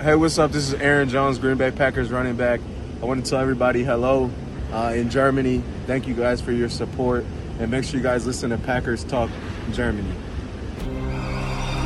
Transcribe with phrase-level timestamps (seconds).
[0.00, 0.50] Hey, what's up?
[0.50, 2.62] This is Aaron Jones, Green Bay Packers running back.
[3.02, 4.30] I want to tell everybody hello
[4.72, 5.62] uh, in Germany.
[5.86, 7.26] Thank you guys for your support.
[7.58, 9.28] And make sure you guys listen to Packers Talk
[9.72, 10.08] Germany.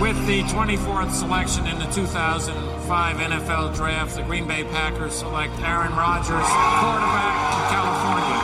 [0.01, 5.91] With the 24th selection in the 2005 NFL Draft, the Green Bay Packers select Aaron
[5.97, 8.39] Rodgers, quarterback from California.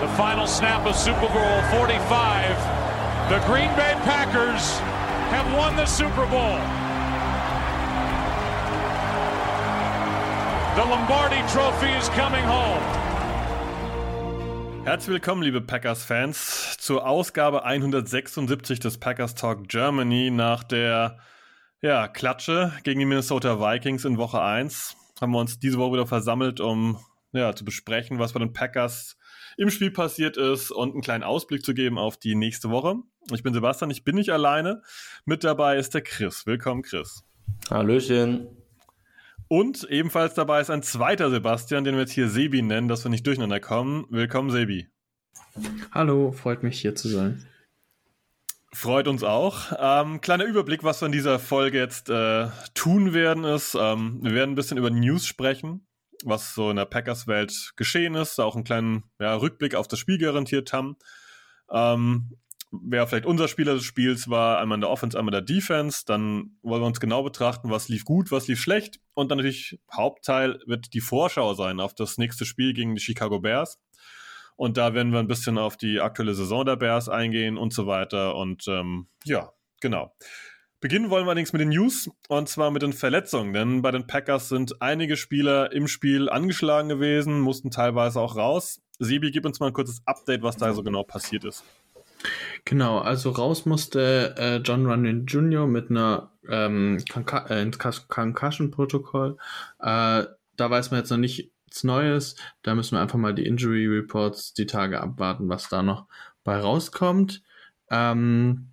[0.00, 2.58] The final snap of Super Bowl 45.
[3.30, 4.80] The Green Bay Packers
[5.30, 6.58] have won the Super Bowl.
[10.74, 12.82] The Lombardi Trophy is coming home.
[14.84, 21.18] Herzlich willkommen, liebe Packers-Fans, zur Ausgabe 176 des Packers Talk Germany nach der
[21.80, 24.96] ja, Klatsche gegen die Minnesota Vikings in Woche 1.
[25.20, 26.98] Haben wir uns diese Woche wieder versammelt, um
[27.32, 29.16] ja, zu besprechen, was bei den Packers
[29.60, 32.94] im Spiel passiert ist und einen kleinen Ausblick zu geben auf die nächste Woche.
[33.30, 34.80] Ich bin Sebastian, ich bin nicht alleine.
[35.26, 36.46] Mit dabei ist der Chris.
[36.46, 37.24] Willkommen, Chris.
[37.68, 38.46] Hallöchen.
[39.48, 43.10] Und ebenfalls dabei ist ein zweiter Sebastian, den wir jetzt hier Sebi nennen, dass wir
[43.10, 44.06] nicht durcheinander kommen.
[44.08, 44.88] Willkommen, Sebi.
[45.92, 47.46] Hallo, freut mich hier zu sein.
[48.72, 49.72] Freut uns auch.
[49.78, 54.32] Ähm, kleiner Überblick, was wir in dieser Folge jetzt äh, tun werden, ist, ähm, wir
[54.32, 55.86] werden ein bisschen über News sprechen,
[56.24, 60.18] was so in der Packers-Welt geschehen ist, auch einen kleinen ja, Rückblick auf das Spiel
[60.18, 60.96] garantiert haben.
[61.70, 62.36] Ähm,
[62.72, 66.04] wer vielleicht unser Spieler des Spiels war, einmal in der Offense, einmal in der Defense.
[66.06, 69.00] Dann wollen wir uns genau betrachten, was lief gut, was lief schlecht.
[69.14, 73.40] Und dann natürlich Hauptteil wird die Vorschau sein auf das nächste Spiel gegen die Chicago
[73.40, 73.78] Bears.
[74.56, 77.86] Und da werden wir ein bisschen auf die aktuelle Saison der Bears eingehen und so
[77.86, 78.36] weiter.
[78.36, 80.14] Und ähm, ja, genau.
[80.80, 84.06] Beginnen wollen wir allerdings mit den News und zwar mit den Verletzungen, denn bei den
[84.06, 88.80] Packers sind einige Spieler im Spiel angeschlagen gewesen, mussten teilweise auch raus.
[88.98, 91.64] Sebi, gib uns mal ein kurzes Update, was da so genau passiert ist.
[92.64, 95.66] Genau, also raus musste äh, John Runyon Jr.
[95.66, 96.96] mit einer ähm,
[97.48, 97.70] äh,
[98.08, 99.36] Concussion-Protokoll.
[99.80, 100.24] Äh,
[100.56, 102.36] da weiß man jetzt noch nichts Neues.
[102.62, 106.06] Da müssen wir einfach mal die Injury Reports die Tage abwarten, was da noch
[106.42, 107.42] bei rauskommt.
[107.90, 108.70] Ähm,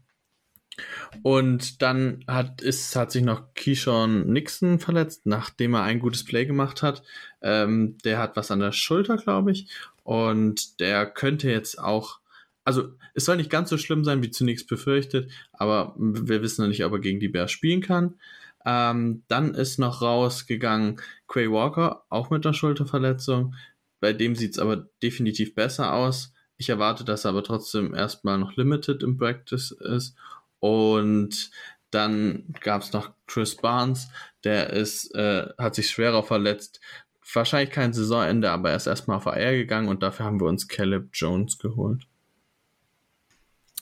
[1.23, 6.45] und dann hat, ist, hat sich noch Keyshawn Nixon verletzt, nachdem er ein gutes Play
[6.45, 7.03] gemacht hat.
[7.41, 9.67] Ähm, der hat was an der Schulter, glaube ich.
[10.03, 12.19] Und der könnte jetzt auch
[12.67, 16.67] also es soll nicht ganz so schlimm sein wie zunächst befürchtet, aber wir wissen noch
[16.67, 18.15] nicht, ob er gegen die Bears spielen kann.
[18.65, 20.99] Ähm, dann ist noch rausgegangen
[21.29, 23.55] Quay Walker, auch mit einer Schulterverletzung.
[24.01, 26.33] Bei dem sieht es aber definitiv besser aus.
[26.57, 30.17] Ich erwarte, dass er aber trotzdem erstmal noch limited im Practice ist.
[30.67, 31.51] Und
[31.91, 34.09] dann gab es noch Chris Barnes,
[34.43, 36.81] der ist, äh, hat sich schwerer verletzt.
[37.33, 40.67] Wahrscheinlich kein Saisonende, aber er ist erstmal auf AR gegangen und dafür haben wir uns
[40.67, 42.07] Caleb Jones geholt.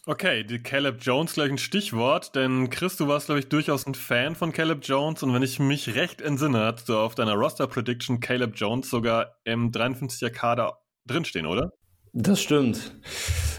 [0.08, 3.96] Okay, die Caleb Jones gleich ein Stichwort, denn Chris, du warst, glaube ich, durchaus ein
[3.96, 8.20] Fan von Caleb Jones und wenn ich mich recht entsinne, hast du auf deiner Roster-Prediction
[8.20, 11.72] Caleb Jones sogar im 53er Kader drinstehen, oder?
[12.18, 12.94] Das stimmt.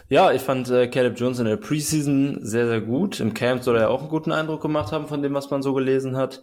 [0.09, 3.21] Ja, ich fand äh, Caleb Jones in der Preseason sehr, sehr gut.
[3.21, 5.75] Im Camp soll er auch einen guten Eindruck gemacht haben von dem, was man so
[5.75, 6.43] gelesen hat.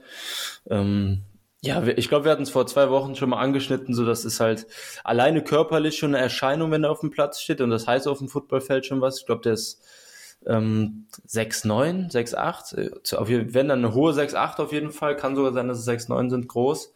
[0.69, 1.23] Ähm,
[1.61, 4.39] ja, ich glaube, wir hatten es vor zwei Wochen schon mal angeschnitten, so dass es
[4.39, 4.67] halt
[5.03, 8.19] alleine körperlich schon eine Erscheinung, wenn er auf dem Platz steht und das heißt auf
[8.19, 9.19] dem Footballfeld schon was.
[9.19, 9.81] Ich glaube, der ist
[10.45, 15.53] ähm, 6'9, 6'8, auf jeden, wenn dann eine hohe 6'8 auf jeden Fall, kann sogar
[15.53, 16.93] sein, dass es 6'9 sind, groß.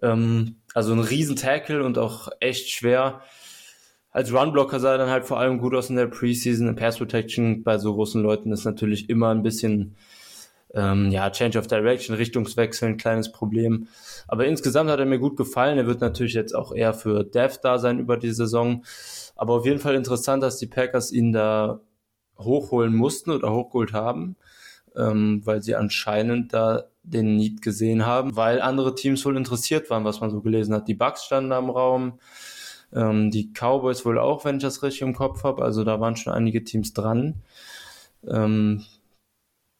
[0.00, 3.20] Ähm, also ein riesen Tackle und auch echt schwer.
[4.18, 6.74] Als Runblocker sah er dann halt vor allem gut aus in der Preseason.
[6.74, 9.94] Pass Protection bei so großen Leuten ist natürlich immer ein bisschen
[10.74, 13.86] ähm, ja, Change of Direction, Richtungswechsel, ein kleines Problem.
[14.26, 15.78] Aber insgesamt hat er mir gut gefallen.
[15.78, 18.82] Er wird natürlich jetzt auch eher für Dev da sein über die Saison.
[19.36, 21.78] Aber auf jeden Fall interessant, dass die Packers ihn da
[22.40, 24.34] hochholen mussten oder hochgeholt haben,
[24.96, 30.04] ähm, weil sie anscheinend da den Need gesehen haben, weil andere Teams wohl interessiert waren,
[30.04, 30.88] was man so gelesen hat.
[30.88, 32.18] Die Bucks standen da im Raum,
[32.92, 35.62] ähm, die Cowboys wohl auch, wenn ich das richtig im Kopf habe.
[35.62, 37.42] Also da waren schon einige Teams dran.
[38.26, 38.84] Ähm,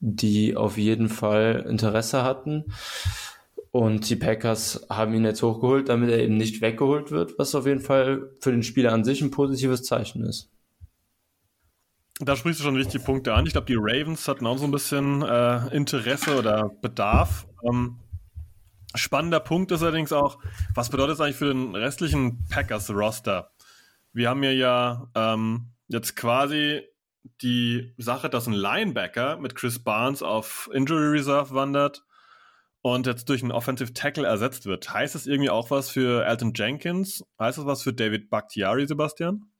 [0.00, 2.64] die auf jeden Fall Interesse hatten.
[3.70, 7.66] Und die Packers haben ihn jetzt hochgeholt, damit er eben nicht weggeholt wird, was auf
[7.66, 10.50] jeden Fall für den Spieler an sich ein positives Zeichen ist.
[12.20, 13.46] Da sprichst du schon wichtige Punkte an.
[13.46, 17.46] Ich glaube, die Ravens hatten auch so ein bisschen äh, Interesse oder Bedarf.
[17.62, 17.96] Ähm,
[18.94, 20.38] spannender Punkt ist allerdings auch,
[20.74, 23.50] was bedeutet das eigentlich für den restlichen Packers-Roster?
[24.12, 26.82] Wir haben hier ja ähm, jetzt quasi
[27.42, 32.04] die Sache, dass ein Linebacker mit Chris Barnes auf Injury Reserve wandert
[32.80, 34.92] und jetzt durch einen Offensive Tackle ersetzt wird.
[34.92, 37.24] Heißt das irgendwie auch was für Alton Jenkins?
[37.38, 39.50] Heißt das was für David Bakhtiari, Sebastian?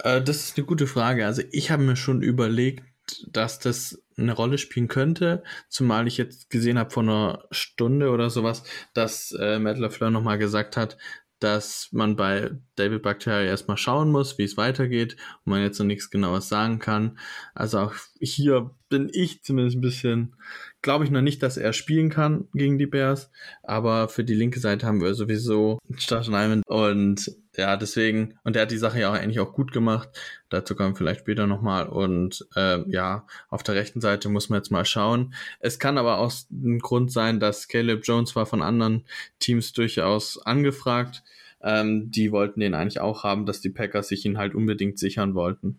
[0.00, 1.24] Äh, das ist eine gute Frage.
[1.24, 2.84] Also ich habe mir schon überlegt,
[3.28, 8.30] dass das eine Rolle spielen könnte, zumal ich jetzt gesehen habe vor einer Stunde oder
[8.30, 8.62] sowas,
[8.94, 10.96] dass äh, Matt LaFleur nochmal gesagt hat,
[11.38, 15.86] dass man bei David Bakhtiari erstmal schauen muss, wie es weitergeht und man jetzt noch
[15.86, 17.18] nichts genaues sagen kann.
[17.54, 20.36] Also auch hier bin ich zumindest ein bisschen,
[20.80, 23.30] glaube ich noch nicht, dass er spielen kann gegen die Bears,
[23.62, 28.62] aber für die linke Seite haben wir sowieso Josh Nyman und ja, deswegen, und der
[28.62, 30.08] hat die Sache ja auch eigentlich auch gut gemacht.
[30.48, 31.88] Dazu kommen wir vielleicht später nochmal.
[31.88, 35.34] Und äh, ja, auf der rechten Seite muss man jetzt mal schauen.
[35.60, 39.04] Es kann aber auch ein Grund sein, dass Caleb Jones war von anderen
[39.38, 41.22] Teams durchaus angefragt.
[41.62, 45.34] Ähm, die wollten den eigentlich auch haben, dass die Packers sich ihn halt unbedingt sichern
[45.34, 45.78] wollten.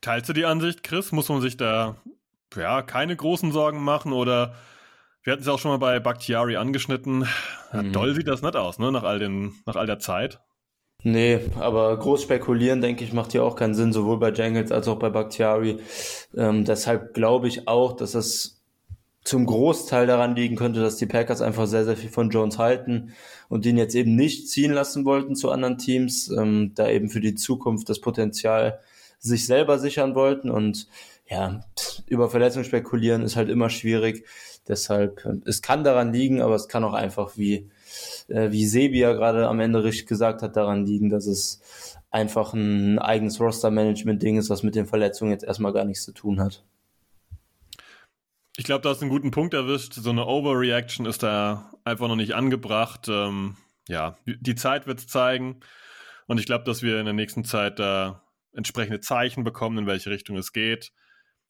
[0.00, 1.12] Teilst du die Ansicht, Chris?
[1.12, 1.96] Muss man sich da
[2.56, 4.54] ja keine großen Sorgen machen oder
[5.22, 7.26] wir hatten es auch schon mal bei Bakhtiari angeschnitten.
[7.72, 7.92] Mhm.
[7.92, 8.90] Doll sieht das nicht aus, ne?
[8.90, 10.40] Nach all, den, nach all der Zeit.
[11.02, 14.86] Nee, aber groß spekulieren, denke ich, macht hier auch keinen Sinn, sowohl bei Jangles als
[14.86, 15.78] auch bei Bakhtiari.
[16.36, 18.60] Ähm, deshalb glaube ich auch, dass es
[19.24, 23.12] zum Großteil daran liegen könnte, dass die Packers einfach sehr, sehr viel von Jones halten
[23.48, 27.20] und ihn jetzt eben nicht ziehen lassen wollten zu anderen Teams, ähm, da eben für
[27.20, 28.80] die Zukunft das Potenzial
[29.20, 30.88] sich selber sichern wollten und
[31.28, 31.60] ja,
[32.06, 34.26] über Verletzungen spekulieren ist halt immer schwierig.
[34.66, 37.70] Deshalb, es kann daran liegen, aber es kann auch einfach, wie,
[38.28, 41.60] äh, wie Sebi ja gerade am Ende richtig gesagt hat, daran liegen, dass es
[42.10, 46.40] einfach ein eigenes Roster-Management-Ding ist, was mit den Verletzungen jetzt erstmal gar nichts zu tun
[46.40, 46.64] hat.
[48.56, 49.94] Ich glaube, du hast einen guten Punkt erwischt.
[49.94, 53.08] So eine Overreaction ist da einfach noch nicht angebracht.
[53.08, 53.56] Ähm,
[53.88, 55.60] ja, die Zeit wird es zeigen.
[56.26, 58.22] Und ich glaube, dass wir in der nächsten Zeit da
[58.52, 60.92] entsprechende Zeichen bekommen, in welche Richtung es geht.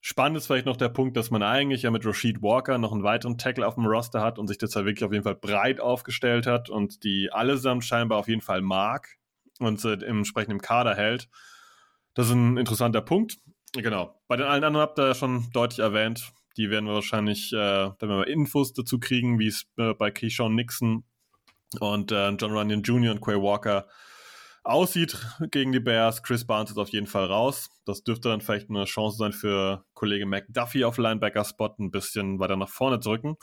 [0.03, 3.03] Spannend ist vielleicht noch der Punkt, dass man eigentlich ja mit Rashid Walker noch einen
[3.03, 6.47] weiteren Tackle auf dem Roster hat und sich ja wirklich auf jeden Fall breit aufgestellt
[6.47, 9.19] hat und die allesamt scheinbar auf jeden Fall mag
[9.59, 11.29] und äh, im entsprechenden Kader hält.
[12.15, 13.39] Das ist ein interessanter Punkt.
[13.75, 14.19] Genau.
[14.27, 16.33] Bei den allen anderen habt ihr ja schon deutlich erwähnt.
[16.57, 20.11] Die werden wir wahrscheinlich, äh, wenn wir mal Infos dazu kriegen, wie es äh, bei
[20.11, 21.05] Keyshawn Nixon
[21.79, 23.13] und äh, John Runyon Jr.
[23.13, 23.87] und Quay Walker
[24.63, 25.17] aussieht
[25.51, 26.23] gegen die Bears.
[26.23, 27.71] Chris Barnes ist auf jeden Fall raus.
[27.85, 32.57] Das dürfte dann vielleicht eine Chance sein für Kollege McDuffie auf Linebacker-Spot ein bisschen weiter
[32.57, 33.37] nach vorne drücken.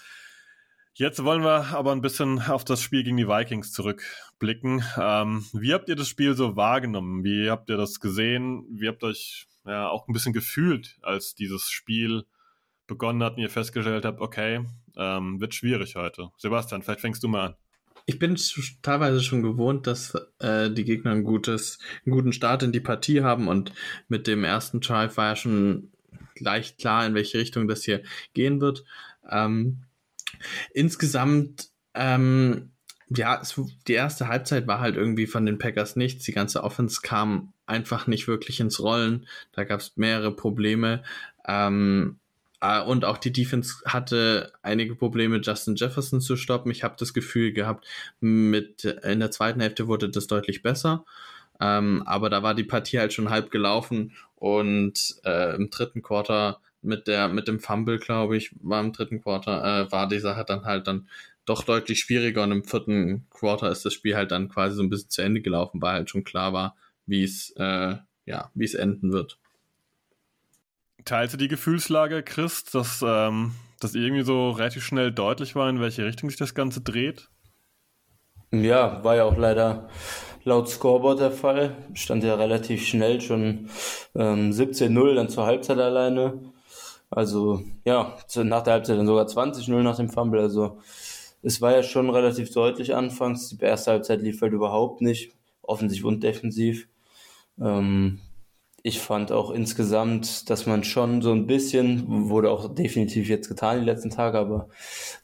[0.93, 4.83] Jetzt wollen wir aber ein bisschen auf das Spiel gegen die Vikings zurückblicken.
[4.97, 7.23] Ähm, wie habt ihr das Spiel so wahrgenommen?
[7.23, 8.65] Wie habt ihr das gesehen?
[8.71, 12.25] Wie habt ihr euch ja, auch ein bisschen gefühlt, als dieses Spiel
[12.87, 14.65] begonnen hat und ihr festgestellt habt, okay,
[14.95, 16.29] ähm, wird schwierig heute?
[16.37, 17.55] Sebastian, vielleicht fängst du mal an.
[18.09, 18.39] Ich bin
[18.81, 23.21] teilweise schon gewohnt, dass äh, die Gegner ein gutes, einen guten Start in die Partie
[23.21, 23.73] haben und
[24.07, 25.91] mit dem ersten Drive war ja schon
[26.39, 28.01] leicht klar, in welche Richtung das hier
[28.33, 28.85] gehen wird.
[29.29, 29.83] Ähm,
[30.73, 32.71] insgesamt, ähm,
[33.09, 33.59] ja, es,
[33.89, 36.23] die erste Halbzeit war halt irgendwie von den Packers nichts.
[36.23, 39.27] Die ganze Offense kam einfach nicht wirklich ins Rollen.
[39.51, 41.03] Da gab es mehrere Probleme.
[41.45, 42.19] Ähm,
[42.85, 46.71] und auch die Defense hatte einige Probleme, Justin Jefferson zu stoppen.
[46.71, 47.85] Ich habe das Gefühl gehabt,
[48.19, 51.05] mit in der zweiten Hälfte wurde das deutlich besser.
[51.59, 56.61] Ähm, aber da war die Partie halt schon halb gelaufen und äh, im dritten Quarter
[56.81, 60.45] mit der mit dem Fumble, glaube ich, war im dritten Quarter äh, war die Sache
[60.45, 61.09] dann halt dann
[61.45, 64.89] doch deutlich schwieriger und im vierten Quarter ist das Spiel halt dann quasi so ein
[64.89, 66.75] bisschen zu Ende gelaufen, weil halt schon klar war,
[67.05, 67.95] wie es äh,
[68.25, 69.39] ja wie es enden wird.
[71.07, 75.79] Teilst du die Gefühlslage, Chris, dass ähm, das irgendwie so relativ schnell deutlich war, in
[75.79, 77.29] welche Richtung sich das Ganze dreht?
[78.51, 79.87] Ja, war ja auch leider
[80.43, 81.77] laut Scoreboard der Fall.
[81.93, 83.69] Stand ja relativ schnell schon
[84.15, 86.41] ähm, 17-0 dann zur Halbzeit alleine.
[87.09, 90.41] Also ja, nach der Halbzeit dann sogar 20-0 nach dem Fumble.
[90.41, 90.81] Also
[91.41, 93.47] es war ja schon relativ deutlich anfangs.
[93.47, 96.89] Die erste Halbzeit lief halt überhaupt nicht, offensiv und defensiv.
[97.61, 98.19] Ähm,
[98.87, 103.79] ich fand auch insgesamt, dass man schon so ein bisschen, wurde auch definitiv jetzt getan
[103.79, 104.69] die letzten Tage, aber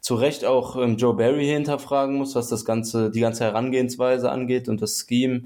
[0.01, 4.67] zu Recht auch ähm, Joe Barry hinterfragen muss, was das ganze, die ganze Herangehensweise angeht
[4.67, 5.43] und das Scheme.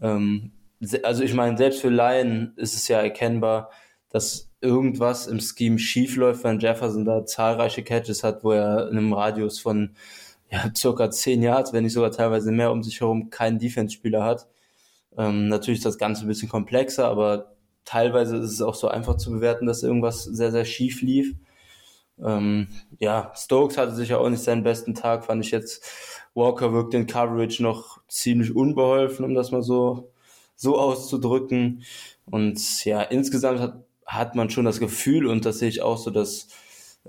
[0.00, 0.50] Ähm,
[1.04, 3.70] also ich meine, selbst für Laien ist es ja erkennbar,
[4.10, 8.98] dass irgendwas im Scheme schief läuft, wenn Jefferson da zahlreiche Catches hat, wo er in
[8.98, 9.94] einem Radius von
[10.50, 14.48] ja, circa 10 Yards, wenn nicht sogar teilweise mehr um sich herum keinen Defense-Spieler hat.
[15.16, 17.52] Ähm, natürlich ist das Ganze ein bisschen komplexer, aber
[17.84, 21.34] teilweise ist es auch so einfach zu bewerten, dass irgendwas sehr, sehr schief lief.
[22.22, 25.84] Ähm, ja, Stokes hatte sicher auch nicht seinen besten Tag, fand ich jetzt.
[26.34, 30.12] Walker wirkt in Coverage noch ziemlich unbeholfen, um das mal so,
[30.56, 31.82] so auszudrücken.
[32.26, 36.10] Und ja, insgesamt hat, hat man schon das Gefühl, und das sehe ich auch so,
[36.10, 36.48] dass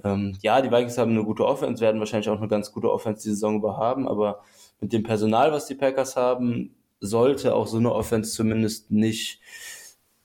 [0.03, 3.23] ähm, ja, die Vikings haben eine gute Offense, werden wahrscheinlich auch eine ganz gute Offense
[3.23, 4.41] die Saison über haben, aber
[4.81, 9.41] mit dem Personal, was die Packers haben, sollte auch so eine Offense zumindest nicht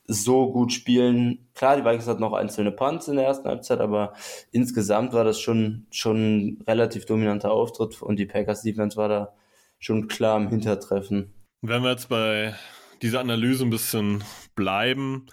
[0.07, 1.49] so gut spielen.
[1.55, 4.15] Klar, die Vikings hatten noch einzelne Punts in der ersten Halbzeit, aber
[4.53, 9.35] insgesamt war das schon, schon ein relativ dominanter Auftritt und die Packers Defense war da
[9.81, 11.35] schon klar im Hintertreffen.
[11.63, 12.55] Wenn wir jetzt bei
[13.03, 15.27] dieser Analyse ein bisschen bleiben,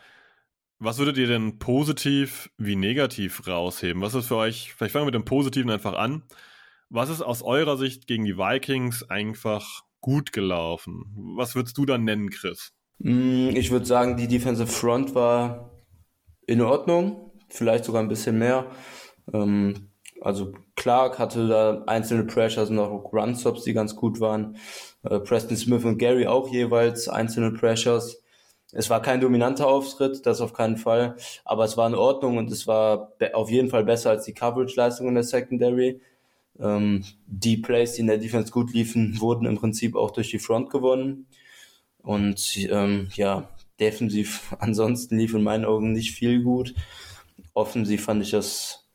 [0.80, 4.02] was würdet ihr denn positiv wie negativ rausheben?
[4.02, 6.24] Was ist für euch, vielleicht fangen wir mit dem Positiven einfach an.
[6.90, 11.04] Was ist aus eurer Sicht gegen die Vikings einfach gut gelaufen?
[11.36, 12.74] Was würdest du dann nennen, Chris?
[13.00, 15.72] Mm, ich würde sagen, die Defensive Front war
[16.46, 18.68] in Ordnung, vielleicht sogar ein bisschen mehr.
[19.34, 19.90] Ähm,
[20.22, 24.58] also Clark hatte da einzelne Pressures und auch Run-Stops, die ganz gut waren.
[25.02, 28.22] Äh, Preston Smith und Gary auch jeweils einzelne Pressures.
[28.74, 32.52] Es war kein dominanter Auftritt, das auf keinen Fall, aber es war in Ordnung und
[32.52, 36.00] es war auf jeden Fall besser als die Coverage-Leistung in der Secondary.
[36.60, 40.40] Ähm, die Plays, die in der Defense gut liefen, wurden im Prinzip auch durch die
[40.40, 41.28] Front gewonnen.
[42.02, 46.74] Und ähm, ja, defensiv ansonsten lief in meinen Augen nicht viel gut.
[47.54, 48.88] Offensiv fand ich das,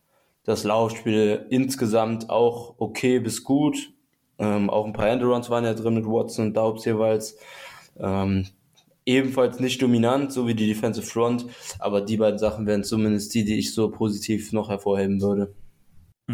[0.44, 3.92] das Laufspiel insgesamt auch okay bis gut.
[4.38, 7.36] Ähm, auch ein paar Enderons waren ja drin mit Watson und Daubs jeweils.
[7.98, 8.46] Ähm,
[9.04, 11.46] ebenfalls nicht dominant, so wie die Defensive Front,
[11.78, 15.52] aber die beiden Sachen wären zumindest die, die ich so positiv noch hervorheben würde.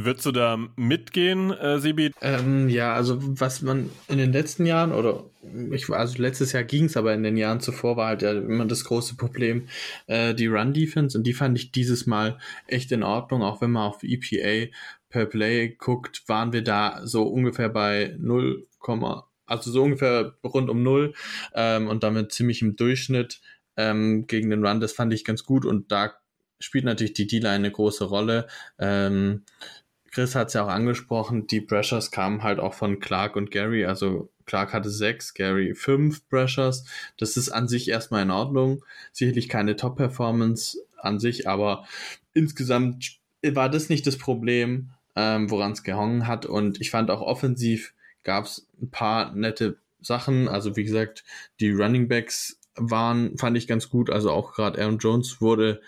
[0.04, 2.12] Würdest du da mitgehen, äh, Sibi?
[2.20, 5.24] Ähm, ja, also was man in den letzten Jahren oder
[5.70, 8.66] ich also letztes Jahr ging es, aber in den Jahren zuvor war halt ja immer
[8.66, 9.68] das große Problem
[10.06, 13.70] äh, die Run Defense und die fand ich dieses Mal echt in Ordnung, auch wenn
[13.70, 14.70] man auf EPA
[15.08, 18.66] per Play guckt, waren wir da so ungefähr bei 0,
[19.46, 21.14] also so ungefähr rund um 0
[21.54, 23.40] ähm, und damit ziemlich im Durchschnitt
[23.76, 24.80] ähm, gegen den Run.
[24.80, 26.12] Das fand ich ganz gut und da
[26.58, 28.46] spielt natürlich die D-Line eine große Rolle.
[28.78, 29.44] Ähm,
[30.16, 33.84] Chris hat es ja auch angesprochen, die Pressures kamen halt auch von Clark und Gary.
[33.84, 36.86] Also Clark hatte sechs, Gary fünf Pressures.
[37.18, 38.82] Das ist an sich erstmal in Ordnung.
[39.12, 41.84] Sicherlich keine Top-Performance an sich, aber
[42.32, 46.46] insgesamt war das nicht das Problem, ähm, woran es gehangen hat.
[46.46, 47.92] Und ich fand auch offensiv
[48.22, 50.48] gab es ein paar nette Sachen.
[50.48, 51.24] Also wie gesagt,
[51.60, 54.08] die Running Backs waren, fand ich ganz gut.
[54.08, 55.82] Also auch gerade Aaron Jones wurde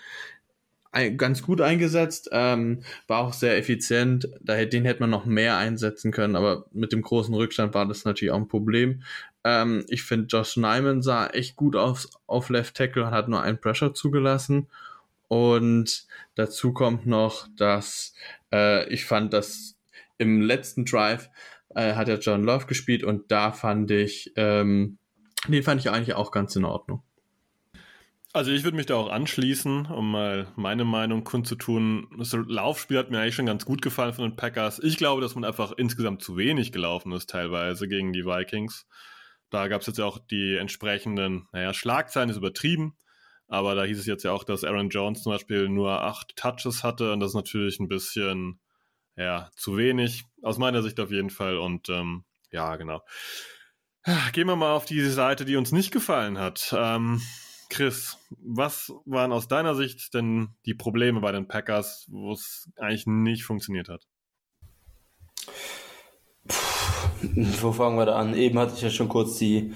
[0.91, 4.27] ganz gut eingesetzt, ähm, war auch sehr effizient.
[4.41, 8.05] Daher den hätte man noch mehr einsetzen können, aber mit dem großen Rückstand war das
[8.05, 9.03] natürlich auch ein Problem.
[9.43, 13.41] Ähm, ich finde, Josh Nyman sah echt gut aus auf Left Tackle und hat nur
[13.41, 14.67] einen Pressure zugelassen.
[15.27, 18.15] Und dazu kommt noch, dass
[18.51, 19.77] äh, ich fand, dass
[20.17, 21.29] im letzten Drive
[21.75, 24.97] äh, hat er John Love gespielt und da fand ich, ähm,
[25.47, 27.03] den fand ich eigentlich auch ganz in Ordnung.
[28.31, 32.07] Also ich würde mich da auch anschließen, um mal meine Meinung kundzutun.
[32.19, 34.77] Das Laufspiel hat mir eigentlich schon ganz gut gefallen von den Packers.
[34.83, 38.85] Ich glaube, dass man einfach insgesamt zu wenig gelaufen ist teilweise gegen die Vikings.
[39.49, 42.95] Da gab es jetzt ja auch die entsprechenden, naja, Schlagzeilen ist übertrieben,
[43.47, 46.83] aber da hieß es jetzt ja auch, dass Aaron Jones zum Beispiel nur acht Touches
[46.83, 48.59] hatte und das ist natürlich ein bisschen,
[49.15, 53.01] ja, zu wenig, aus meiner Sicht auf jeden Fall und ähm, ja, genau.
[54.33, 56.73] Gehen wir mal auf die Seite, die uns nicht gefallen hat.
[56.77, 57.21] Ähm,
[57.69, 63.05] Chris, was waren aus deiner Sicht denn die Probleme bei den Packers, wo es eigentlich
[63.05, 64.07] nicht funktioniert hat?
[67.61, 68.33] Wo fangen wir da an?
[68.33, 69.73] Eben hatte ich ja schon kurz die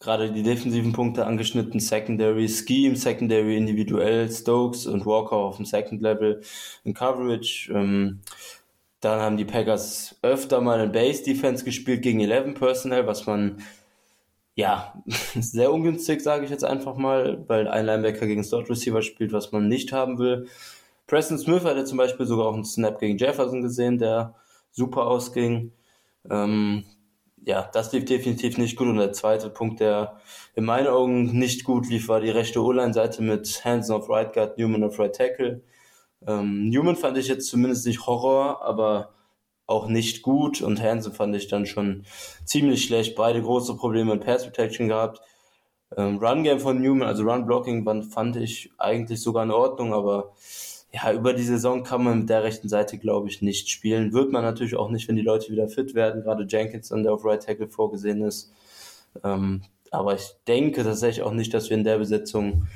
[0.00, 6.00] gerade die defensiven Punkte angeschnitten, Secondary Scheme, Secondary individuell, Stokes und Walker auf dem Second
[6.00, 6.40] Level
[6.84, 7.70] in Coverage.
[7.72, 8.20] Ähm,
[9.00, 13.62] dann haben die Packers öfter mal in Base Defense gespielt gegen 11 Personnel, was man
[14.60, 19.32] ja, sehr ungünstig, sage ich jetzt einfach mal, weil ein Linebacker gegen Slot Receiver spielt,
[19.32, 20.48] was man nicht haben will.
[21.06, 24.34] Preston Smith hatte zum Beispiel sogar auch einen Snap gegen Jefferson gesehen, der
[24.70, 25.72] super ausging.
[26.30, 26.84] Ähm,
[27.46, 28.88] ja, das lief definitiv nicht gut.
[28.88, 30.20] Und der zweite Punkt, der
[30.54, 34.58] in meinen Augen nicht gut lief, war die rechte O-Line-Seite mit Hansen auf Right Guard,
[34.58, 35.62] Newman auf Right Tackle.
[36.26, 39.14] Ähm, Newman fand ich jetzt zumindest nicht Horror, aber
[39.70, 42.04] auch nicht gut und Hansen fand ich dann schon
[42.44, 43.14] ziemlich schlecht.
[43.16, 45.20] Beide große Probleme in Pass Protection gehabt.
[45.96, 50.32] Ähm, Run Game von Newman, also Run Blocking, fand ich eigentlich sogar in Ordnung, aber
[50.92, 54.12] ja, über die Saison kann man mit der rechten Seite, glaube ich, nicht spielen.
[54.12, 57.24] Wird man natürlich auch nicht, wenn die Leute wieder fit werden, gerade Jenkins, der auf
[57.24, 58.52] Right Tackle vorgesehen ist.
[59.22, 59.62] Ähm,
[59.92, 62.66] aber ich denke tatsächlich auch nicht, dass wir in der Besetzung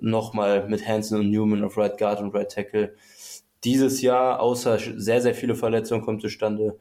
[0.00, 2.94] nochmal mit Hansen und Newman auf Right Guard und Right Tackle
[3.64, 6.78] dieses Jahr, außer sehr, sehr viele Verletzungen kommen zustande,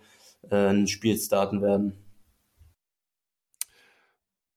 [0.49, 1.93] äh, ein Spiel starten werden.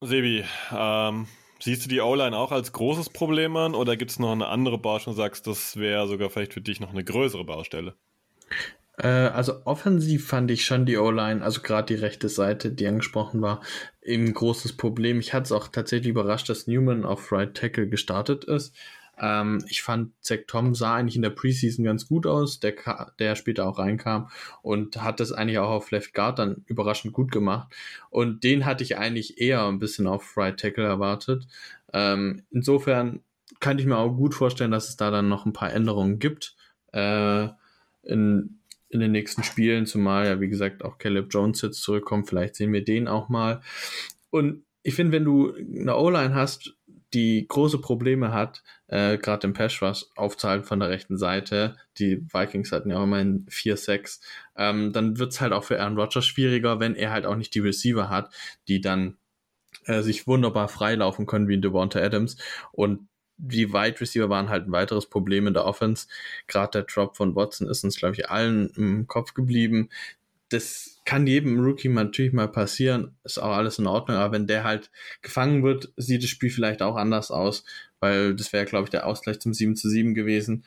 [0.02, 1.26] Sebi, ähm,
[1.60, 4.78] siehst du die O-Line auch als großes Problem an oder gibt es noch eine andere
[4.78, 7.94] Baustelle und sagst, das wäre sogar vielleicht für dich noch eine größere Baustelle?
[8.96, 13.40] Äh, also offensiv fand ich schon die O-Line, also gerade die rechte Seite, die angesprochen
[13.40, 13.62] war,
[14.02, 15.20] eben ein großes Problem.
[15.20, 18.74] Ich hatte es auch tatsächlich überrascht, dass Newman auf Right Tackle gestartet ist.
[19.20, 22.74] Ähm, ich fand, Zach Tom sah eigentlich in der Preseason ganz gut aus, der,
[23.18, 24.30] der später auch reinkam
[24.62, 27.72] und hat das eigentlich auch auf Left Guard dann überraschend gut gemacht.
[28.08, 31.46] Und den hatte ich eigentlich eher ein bisschen auf Right Tackle erwartet.
[31.92, 33.20] Ähm, insofern
[33.60, 36.56] kann ich mir auch gut vorstellen, dass es da dann noch ein paar Änderungen gibt.
[36.92, 37.48] Äh,
[38.02, 38.58] in,
[38.88, 42.28] in den nächsten Spielen, zumal ja, wie gesagt, auch Caleb Jones jetzt zurückkommt.
[42.28, 43.60] Vielleicht sehen wir den auch mal.
[44.30, 46.74] Und ich finde, wenn du eine O-Line hast,
[47.14, 52.22] die große Probleme hat, äh, gerade im Pass Rush aufzuhalten von der rechten Seite, die
[52.32, 54.20] Vikings hatten ja immerhin 4-6,
[54.56, 57.60] ähm, dann wird's halt auch für Aaron Rodgers schwieriger, wenn er halt auch nicht die
[57.60, 58.32] Receiver hat,
[58.68, 59.16] die dann
[59.86, 62.36] äh, sich wunderbar freilaufen können wie in Devonta Adams
[62.72, 63.08] und
[63.42, 66.06] die Wide Receiver waren halt ein weiteres Problem in der Offense.
[66.46, 69.88] Gerade der Drop von Watson ist uns, glaube ich, allen im Kopf geblieben.
[70.50, 74.64] Das kann jedem Rookie natürlich mal passieren, ist auch alles in Ordnung, aber wenn der
[74.64, 74.90] halt
[75.22, 77.64] gefangen wird, sieht das Spiel vielleicht auch anders aus,
[78.00, 80.64] weil das wäre, glaube ich, der Ausgleich zum 7 zu 7 gewesen.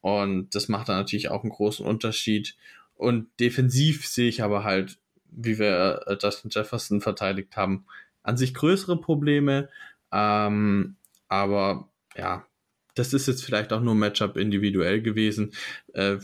[0.00, 2.56] Und das macht dann natürlich auch einen großen Unterschied.
[2.94, 4.98] Und defensiv sehe ich aber halt,
[5.30, 7.86] wie wir äh, Justin Jefferson verteidigt haben,
[8.22, 9.68] an sich größere Probleme.
[10.12, 10.96] Ähm,
[11.28, 12.46] aber ja,
[12.94, 15.52] das ist jetzt vielleicht auch nur Matchup individuell gewesen.
[15.92, 16.18] Äh,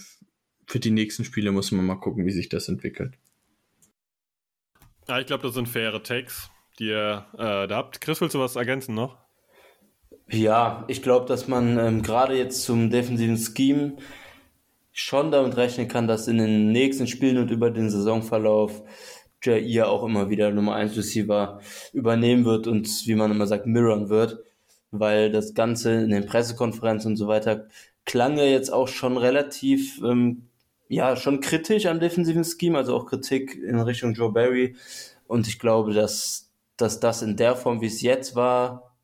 [0.67, 3.15] für die nächsten Spiele muss man mal gucken, wie sich das entwickelt.
[5.09, 8.01] Ja, ich glaube, das sind faire Takes, die ihr äh, da habt.
[8.01, 9.19] Chris, willst du was ergänzen noch?
[10.29, 13.97] Ja, ich glaube, dass man ähm, gerade jetzt zum defensiven Scheme
[14.93, 18.83] schon damit rechnen kann, dass in den nächsten Spielen und über den Saisonverlauf
[19.43, 21.61] Jair auch immer wieder Nummer 1 Receiver
[21.93, 24.45] übernehmen wird und wie man immer sagt, mirrorn wird
[24.93, 27.67] weil das Ganze in den Pressekonferenzen und so weiter
[28.05, 30.49] klang ja jetzt auch schon relativ, ähm,
[30.89, 34.77] ja, schon kritisch am defensiven Scheme, also auch Kritik in Richtung Joe Barry.
[35.27, 38.97] Und ich glaube, dass, dass das in der Form, wie es jetzt war,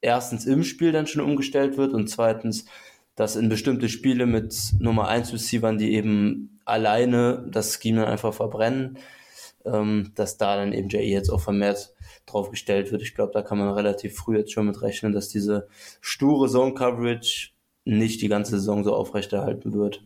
[0.00, 2.66] erstens im Spiel dann schon umgestellt wird und zweitens,
[3.14, 8.34] dass in bestimmte Spiele mit Nummer 1 Receivern, die eben alleine das Scheme dann einfach
[8.34, 8.98] verbrennen,
[9.64, 11.94] ähm, dass da dann eben JE jetzt auch vermehrt
[12.26, 13.02] drauf gestellt wird.
[13.02, 15.68] Ich glaube, da kann man relativ früh jetzt schon mit rechnen, dass diese
[16.00, 17.50] sture Zone Coverage
[17.84, 20.04] nicht die ganze Saison so aufrechterhalten wird.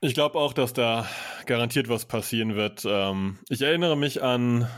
[0.00, 1.08] Ich glaube auch, dass da
[1.46, 2.84] garantiert was passieren wird.
[2.86, 4.68] Ähm, ich erinnere mich an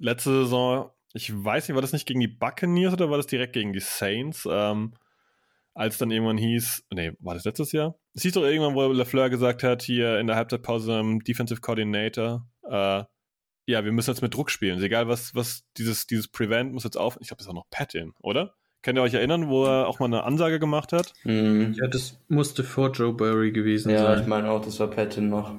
[0.00, 3.52] letzte Saison, ich weiß nicht, war das nicht gegen die Buccaneers oder war das direkt
[3.52, 4.48] gegen die Saints?
[4.50, 4.94] Ähm,
[5.74, 7.96] als dann irgendwann hieß, nee, war das letztes Jahr?
[8.14, 12.44] Es hieß doch irgendwann, wo LeFleur gesagt hat, hier in der Halbzeitpause im Defensive Coordinator,
[12.68, 13.04] äh,
[13.66, 14.82] ja, wir müssen jetzt mit Druck spielen.
[14.82, 17.16] Egal, was, was dieses, dieses Prevent muss jetzt auf.
[17.20, 18.54] Ich glaube, das ist auch noch Patin, oder?
[18.84, 21.14] Könnt ihr euch erinnern, wo er auch mal eine Ansage gemacht hat?
[21.24, 21.74] Mhm.
[21.80, 24.12] Ja, das musste vor Joe Burry gewesen ja, sein.
[24.12, 25.52] Ja, ich meine auch, das war Patin noch.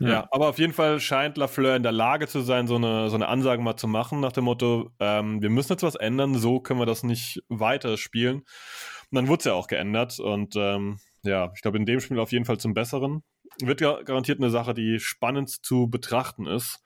[0.00, 0.08] Ja.
[0.08, 0.28] ja.
[0.32, 3.28] aber auf jeden Fall scheint Lafleur in der Lage zu sein, so eine, so eine
[3.28, 6.80] Ansage mal zu machen, nach dem Motto, ähm, wir müssen jetzt was ändern, so können
[6.80, 8.38] wir das nicht weiter spielen.
[8.38, 12.18] Und dann wurde es ja auch geändert und ähm, ja, ich glaube, in dem Spiel
[12.18, 13.22] auf jeden Fall zum Besseren.
[13.60, 16.82] Wird ja garantiert eine Sache, die spannend zu betrachten ist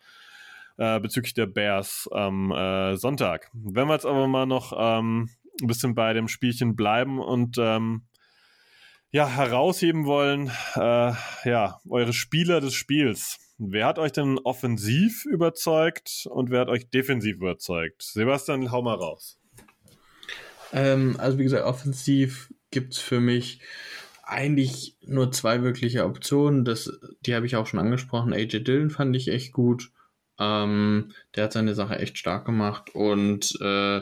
[0.76, 3.50] äh, bezüglich der Bears am äh, Sonntag.
[3.52, 5.30] Wenn wir jetzt aber mal noch ähm,
[5.61, 8.07] ein bisschen bei dem Spielchen bleiben und ähm,
[9.11, 11.12] ja, herausheben wollen, äh,
[11.45, 13.38] ja, eure Spieler des Spiels.
[13.59, 18.03] Wer hat euch denn offensiv überzeugt und wer hat euch defensiv überzeugt?
[18.03, 19.38] Sebastian, hau mal raus.
[20.73, 23.61] Ähm, also wie gesagt, offensiv gibt es für mich
[24.25, 26.65] eigentlich nur zwei wirkliche Optionen.
[26.65, 26.91] Das,
[27.27, 28.33] die habe ich auch schon angesprochen.
[28.33, 29.93] AJ Dillon fand ich echt gut.
[30.38, 34.01] Ähm, der hat seine Sache echt stark gemacht und äh,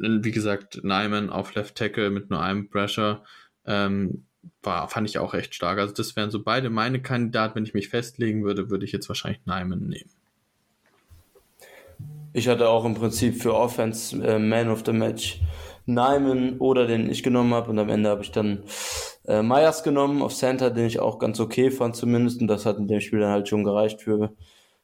[0.00, 3.22] wie gesagt, Nyman auf Left Tackle mit nur einem Pressure
[3.66, 4.24] ähm,
[4.62, 5.78] war, fand ich auch echt stark.
[5.78, 7.56] Also das wären so beide meine Kandidaten.
[7.56, 10.10] Wenn ich mich festlegen würde, würde ich jetzt wahrscheinlich Nyman nehmen.
[12.32, 15.40] Ich hatte auch im Prinzip für Offense äh, Man of the Match
[15.86, 18.62] Nyman oder den ich genommen habe und am Ende habe ich dann
[19.26, 22.78] äh, Myers genommen auf Center, den ich auch ganz okay fand zumindest und das hat
[22.78, 24.32] in dem Spiel dann halt schon gereicht für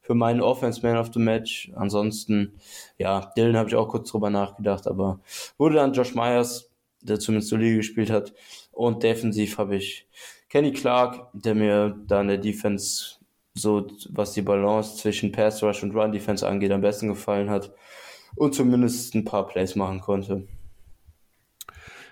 [0.07, 1.73] für meinen Offense Man of the Match.
[1.75, 2.53] Ansonsten,
[2.97, 5.19] ja, Dylan habe ich auch kurz drüber nachgedacht, aber
[5.59, 6.71] wurde dann Josh Myers,
[7.03, 8.33] der zumindest solide gespielt hat.
[8.71, 10.07] Und defensiv habe ich
[10.49, 13.17] Kenny Clark, der mir da in der Defense
[13.55, 17.73] so, was die Balance zwischen Pass Rush und Run Defense angeht, am besten gefallen hat
[18.37, 20.47] und zumindest ein paar Plays machen konnte.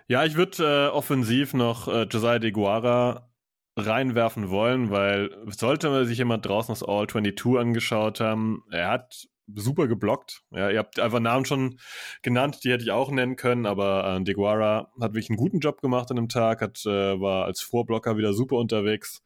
[0.09, 3.28] Ja, ich würde äh, offensiv noch äh, Josiah DeGuara
[3.76, 9.88] reinwerfen wollen, weil sollte sich jemand draußen das All 22 angeschaut haben, er hat super
[9.88, 10.42] geblockt.
[10.50, 11.78] Ja, ihr habt einfach Namen schon
[12.22, 15.82] genannt, die hätte ich auch nennen können, aber äh, Deguara hat wirklich einen guten Job
[15.82, 19.22] gemacht an dem Tag, hat, äh, war als Vorblocker wieder super unterwegs.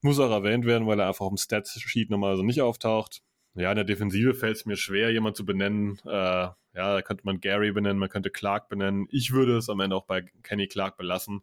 [0.00, 3.22] Muss auch erwähnt werden, weil er einfach auf dem Stats-Sheet normalerweise nicht auftaucht.
[3.54, 5.98] Ja, in der Defensive fällt es mir schwer, jemand zu benennen.
[6.04, 9.08] Äh, ja, da könnte man Gary benennen, man könnte Clark benennen.
[9.10, 11.42] Ich würde es am Ende auch bei Kenny Clark belassen,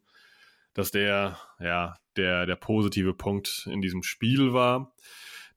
[0.73, 4.93] dass der, ja, der, der positive Punkt in diesem Spiel war.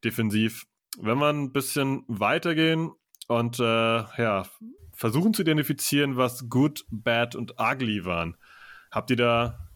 [0.04, 0.66] Defensiv.
[1.00, 2.90] Wenn wir ein bisschen weitergehen
[3.28, 4.46] und äh, ja,
[4.92, 8.36] versuchen zu identifizieren, was good, bad und ugly waren.
[8.90, 9.68] Habt ihr da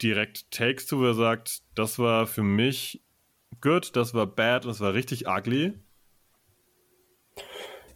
[0.00, 3.02] direkt Takes zu, wo ihr sagt, das war für mich
[3.60, 5.74] good, das war bad, das war richtig ugly?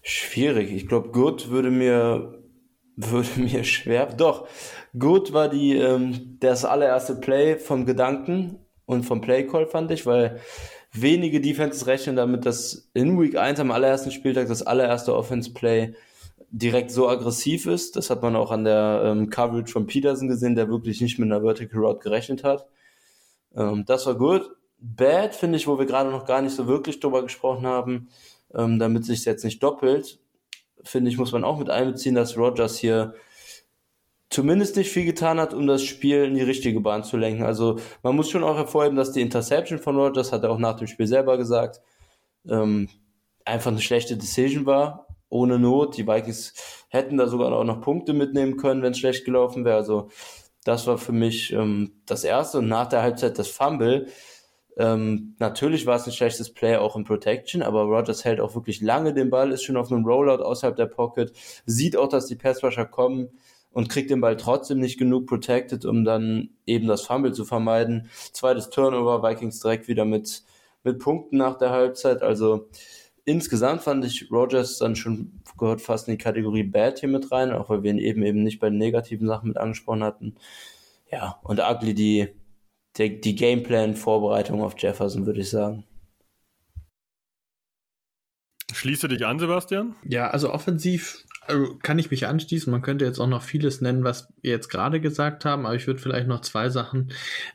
[0.02, 0.72] Schwierig.
[0.72, 2.41] Ich glaube, Good würde mir,
[2.96, 4.06] würde mir schwer.
[4.06, 4.48] Doch,
[4.98, 10.40] Good war die, ähm, das allererste Play vom Gedanken und vom Playcall, fand ich, weil
[10.92, 15.94] wenige Defenses rechnen damit, dass in Week 1 am allerersten Spieltag das allererste Offense-Play
[16.50, 17.96] direkt so aggressiv ist.
[17.96, 21.32] Das hat man auch an der ähm, Coverage von Peterson gesehen, der wirklich nicht mit
[21.32, 22.66] einer Vertical Route gerechnet hat.
[23.56, 24.50] Ähm, das war gut.
[24.78, 28.08] Bad finde ich, wo wir gerade noch gar nicht so wirklich drüber gesprochen haben,
[28.54, 30.18] ähm, damit sich jetzt nicht doppelt,
[30.84, 33.14] finde ich, muss man auch mit einbeziehen, dass Rogers hier
[34.30, 37.44] zumindest nicht viel getan hat, um das Spiel in die richtige Bahn zu lenken.
[37.44, 40.76] Also man muss schon auch hervorheben, dass die Interception von Rogers, hat er auch nach
[40.76, 41.80] dem Spiel selber gesagt,
[42.48, 42.88] ähm,
[43.44, 45.96] einfach eine schlechte Decision war, ohne Not.
[45.96, 46.54] Die Vikings
[46.88, 49.76] hätten da sogar auch noch Punkte mitnehmen können, wenn es schlecht gelaufen wäre.
[49.76, 50.08] Also
[50.64, 52.58] das war für mich ähm, das Erste.
[52.58, 54.06] Und nach der Halbzeit das Fumble
[54.76, 58.80] ähm, natürlich war es ein schlechtes Play auch in Protection, aber Rogers hält auch wirklich
[58.80, 61.32] lange den Ball, ist schon auf einem Rollout außerhalb der Pocket,
[61.66, 63.28] sieht auch, dass die Passrusher kommen
[63.72, 68.08] und kriegt den Ball trotzdem nicht genug protected, um dann eben das Fumble zu vermeiden.
[68.32, 70.42] Zweites Turnover, Vikings direkt wieder mit,
[70.84, 72.22] mit Punkten nach der Halbzeit.
[72.22, 72.68] Also
[73.24, 77.52] insgesamt fand ich Rogers dann schon gehört fast in die Kategorie Bad hier mit rein,
[77.52, 80.34] auch weil wir ihn eben eben nicht bei den negativen Sachen mit angesprochen hatten.
[81.10, 82.28] Ja, und Ugly die
[82.98, 85.84] der, die Gameplan-Vorbereitung auf Jefferson, würde ich sagen.
[88.72, 89.94] Schließe dich an, Sebastian?
[90.04, 92.70] Ja, also offensiv also kann ich mich anschließen.
[92.70, 95.86] Man könnte jetzt auch noch vieles nennen, was wir jetzt gerade gesagt haben, aber ich
[95.86, 97.12] würde vielleicht noch zwei Sachen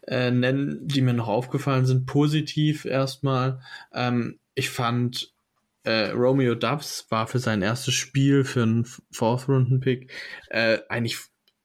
[0.08, 2.06] äh, nennen, die mir noch aufgefallen sind.
[2.06, 3.62] Positiv erstmal.
[3.94, 5.34] Ähm, ich fand
[5.84, 10.12] äh, Romeo Dubs war für sein erstes Spiel für einen Fourth-Runden-Pick
[10.50, 11.18] äh, eigentlich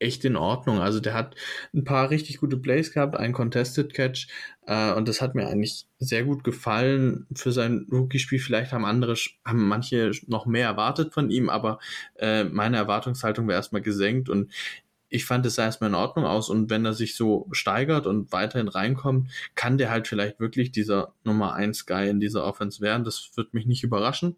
[0.02, 0.80] echt in Ordnung.
[0.80, 1.36] Also der hat
[1.74, 4.28] ein paar richtig gute Plays gehabt, einen Contested Catch
[4.66, 8.38] äh, und das hat mir eigentlich sehr gut gefallen für sein Rookie-Spiel.
[8.38, 11.78] Vielleicht haben andere, haben manche noch mehr erwartet von ihm, aber
[12.16, 14.52] äh, meine Erwartungshaltung wäre erstmal gesenkt und
[15.12, 18.32] ich fand es sah erstmal in Ordnung aus und wenn er sich so steigert und
[18.32, 23.04] weiterhin reinkommt, kann der halt vielleicht wirklich dieser Nummer 1 Guy in dieser Offense werden.
[23.04, 24.36] Das wird mich nicht überraschen.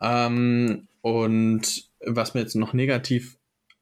[0.00, 3.38] Ähm, und was mir jetzt noch negativ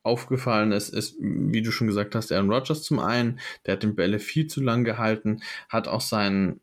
[0.09, 3.95] aufgefallen ist, ist, wie du schon gesagt hast, Aaron Rodgers zum einen, der hat den
[3.95, 6.61] Bälle viel zu lang gehalten, hat auch seinen,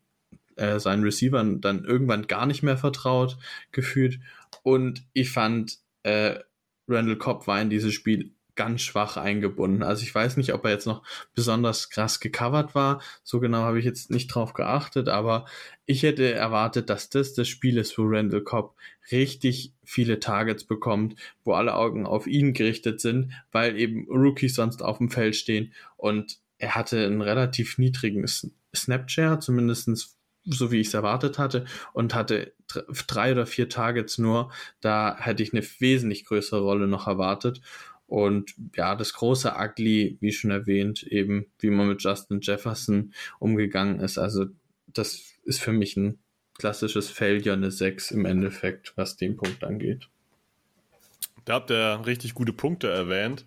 [0.56, 3.38] äh, seinen Receivern dann irgendwann gar nicht mehr vertraut
[3.72, 4.20] gefühlt.
[4.62, 6.40] Und ich fand, äh,
[6.88, 9.82] Randall Cobb war in dieses Spiel ganz schwach eingebunden.
[9.82, 11.02] Also ich weiß nicht, ob er jetzt noch
[11.34, 13.00] besonders krass gecovert war.
[13.22, 15.46] So genau habe ich jetzt nicht drauf geachtet, aber
[15.84, 18.74] ich hätte erwartet, dass das das Spiel ist, wo Randall Cobb
[19.12, 21.14] richtig viele Targets bekommt,
[21.44, 25.72] wo alle Augen auf ihn gerichtet sind, weil eben Rookies sonst auf dem Feld stehen
[25.96, 28.24] und er hatte einen relativ niedrigen
[28.74, 30.16] Snapshare, zumindestens
[30.46, 32.54] so wie ich es erwartet hatte, und hatte
[33.08, 34.52] drei oder vier Targets nur.
[34.80, 37.60] Da hätte ich eine wesentlich größere Rolle noch erwartet.
[38.06, 44.00] Und ja, das große Ugly, wie schon erwähnt, eben wie man mit Justin Jefferson umgegangen
[44.00, 44.18] ist.
[44.18, 44.46] Also
[44.86, 46.18] das ist für mich ein
[46.54, 50.08] klassisches Failure, eine 6 im Endeffekt, was den Punkt angeht.
[51.44, 53.44] Da habt ihr richtig gute Punkte erwähnt.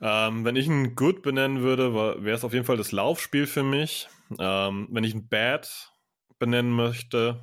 [0.00, 3.62] Ähm, wenn ich ein Good benennen würde, wäre es auf jeden Fall das Laufspiel für
[3.62, 4.08] mich.
[4.38, 5.92] Ähm, wenn ich ein Bad
[6.38, 7.40] benennen möchte,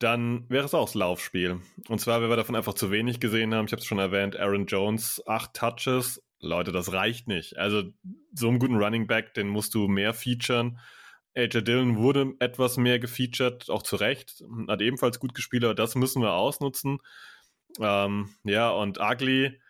[0.00, 1.60] dann wäre es auch das Laufspiel.
[1.88, 3.66] Und zwar, weil wir davon einfach zu wenig gesehen haben.
[3.66, 6.22] Ich habe es schon erwähnt, Aaron Jones, acht Touches.
[6.40, 7.58] Leute, das reicht nicht.
[7.58, 7.82] Also
[8.32, 10.78] so einen guten Running Back, den musst du mehr featuren.
[11.36, 14.42] AJ Dillon wurde etwas mehr gefeatured, auch zu Recht.
[14.68, 16.98] Hat ebenfalls gut gespielt, aber das müssen wir ausnutzen.
[17.78, 19.60] Ähm, ja, und Ugly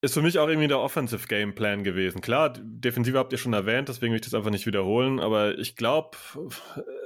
[0.00, 2.20] ist für mich auch irgendwie der Offensive Game Plan gewesen.
[2.20, 5.76] Klar, Defensive habt ihr schon erwähnt, deswegen will ich das einfach nicht wiederholen, aber ich
[5.76, 6.18] glaube,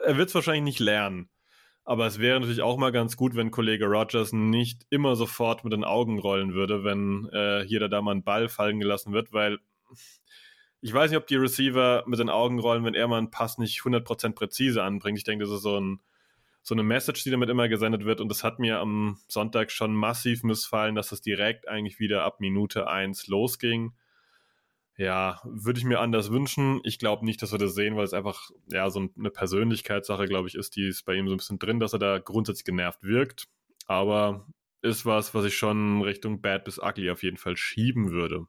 [0.05, 1.29] er wird es wahrscheinlich nicht lernen.
[1.91, 5.73] Aber es wäre natürlich auch mal ganz gut, wenn Kollege Rogers nicht immer sofort mit
[5.73, 9.33] den Augen rollen würde, wenn äh, hier oder da mal ein Ball fallen gelassen wird,
[9.33, 9.59] weil
[10.83, 13.59] ich weiß nicht, ob die Receiver mit den Augen rollen, wenn er mal einen Pass
[13.59, 15.19] nicht 100% präzise anbringt.
[15.19, 15.99] Ich denke, das ist so ein
[16.63, 18.21] so eine Message, die damit immer gesendet wird.
[18.21, 22.39] Und das hat mir am Sonntag schon massiv missfallen, dass es direkt eigentlich wieder ab
[22.39, 23.95] Minute 1 losging.
[25.01, 26.83] Ja, würde ich mir anders wünschen.
[26.85, 30.47] Ich glaube nicht, dass wir das sehen, weil es einfach ja so eine Persönlichkeitssache, glaube
[30.47, 33.03] ich, ist, die ist bei ihm so ein bisschen drin, dass er da grundsätzlich genervt
[33.03, 33.49] wirkt.
[33.87, 34.47] Aber
[34.83, 38.45] ist was, was ich schon Richtung Bad bis Ugly auf jeden Fall schieben würde.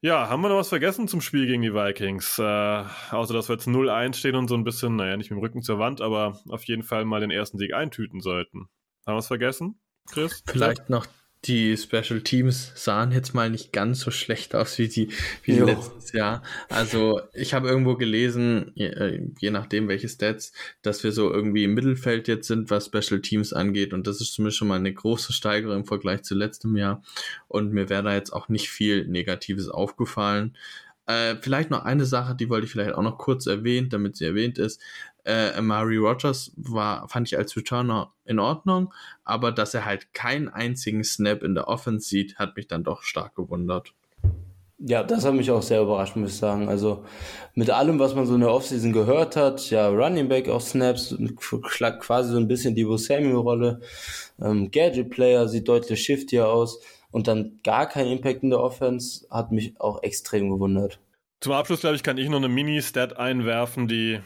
[0.00, 2.38] Ja, haben wir noch was vergessen zum Spiel gegen die Vikings?
[2.38, 5.42] Äh, außer, dass wir jetzt 0-1 stehen und so ein bisschen, naja, nicht mit dem
[5.42, 8.70] Rücken zur Wand, aber auf jeden Fall mal den ersten Sieg eintüten sollten.
[9.06, 9.78] Haben wir es vergessen,
[10.10, 10.42] Chris?
[10.46, 11.06] Vielleicht noch
[11.44, 15.08] die Special Teams sahen jetzt mal nicht ganz so schlecht aus wie die
[15.42, 16.42] wie letztes Jahr.
[16.68, 20.52] Also ich habe irgendwo gelesen, je, äh, je, nachdem welche Stats,
[20.82, 23.92] dass wir so irgendwie im Mittelfeld jetzt sind, was Special Teams angeht.
[23.92, 27.02] Und das ist zumindest schon mal eine große Steigerung im Vergleich zu letztem Jahr.
[27.48, 30.56] Und mir wäre da jetzt auch nicht viel Negatives aufgefallen.
[31.06, 34.24] Äh, vielleicht noch eine Sache, die wollte ich vielleicht auch noch kurz erwähnen, damit sie
[34.24, 34.80] erwähnt ist.
[35.24, 38.92] Äh, Amari Rogers war, fand ich als Returner in Ordnung,
[39.24, 43.02] aber dass er halt keinen einzigen Snap in der Offense sieht, hat mich dann doch
[43.02, 43.94] stark gewundert.
[44.84, 46.68] Ja, das hat mich auch sehr überrascht, muss ich sagen.
[46.68, 47.04] Also
[47.54, 51.14] mit allem, was man so in der Offseason gehört hat, ja, Running Back auch Snaps,
[51.36, 53.80] quasi so ein bisschen die Samuel-Rolle.
[54.40, 56.80] Ähm, Gadget-Player sieht deutlich shiftier aus
[57.12, 60.98] und dann gar kein Impact in der Offense, hat mich auch extrem gewundert.
[61.40, 64.20] Zum Abschluss, glaube ich, kann ich noch eine Mini-Stat einwerfen, die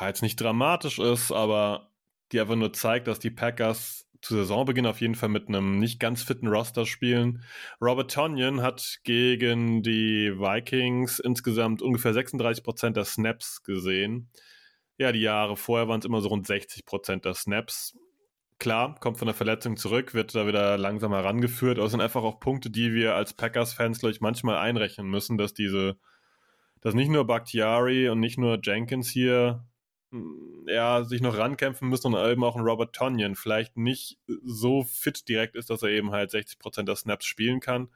[0.00, 1.88] jetzt nicht dramatisch ist, aber
[2.32, 6.00] die einfach nur zeigt, dass die Packers zu Saisonbeginn auf jeden Fall mit einem nicht
[6.00, 7.44] ganz fitten Roster spielen.
[7.80, 14.28] Robert Tonyan hat gegen die Vikings insgesamt ungefähr 36% der Snaps gesehen.
[14.98, 17.94] Ja, die Jahre vorher waren es immer so rund 60% der Snaps.
[18.58, 22.22] Klar, kommt von der Verletzung zurück, wird da wieder langsam herangeführt, aber es sind einfach
[22.22, 25.98] auch Punkte, die wir als Packers-Fans, glaube ich, manchmal einrechnen müssen, dass diese,
[26.80, 29.66] dass nicht nur Bakhtiari und nicht nur Jenkins hier
[30.66, 35.28] ja, sich noch rankämpfen müssen und eben auch ein Robert Tonyan vielleicht nicht so fit
[35.28, 37.88] direkt ist, dass er eben halt 60% der Snaps spielen kann.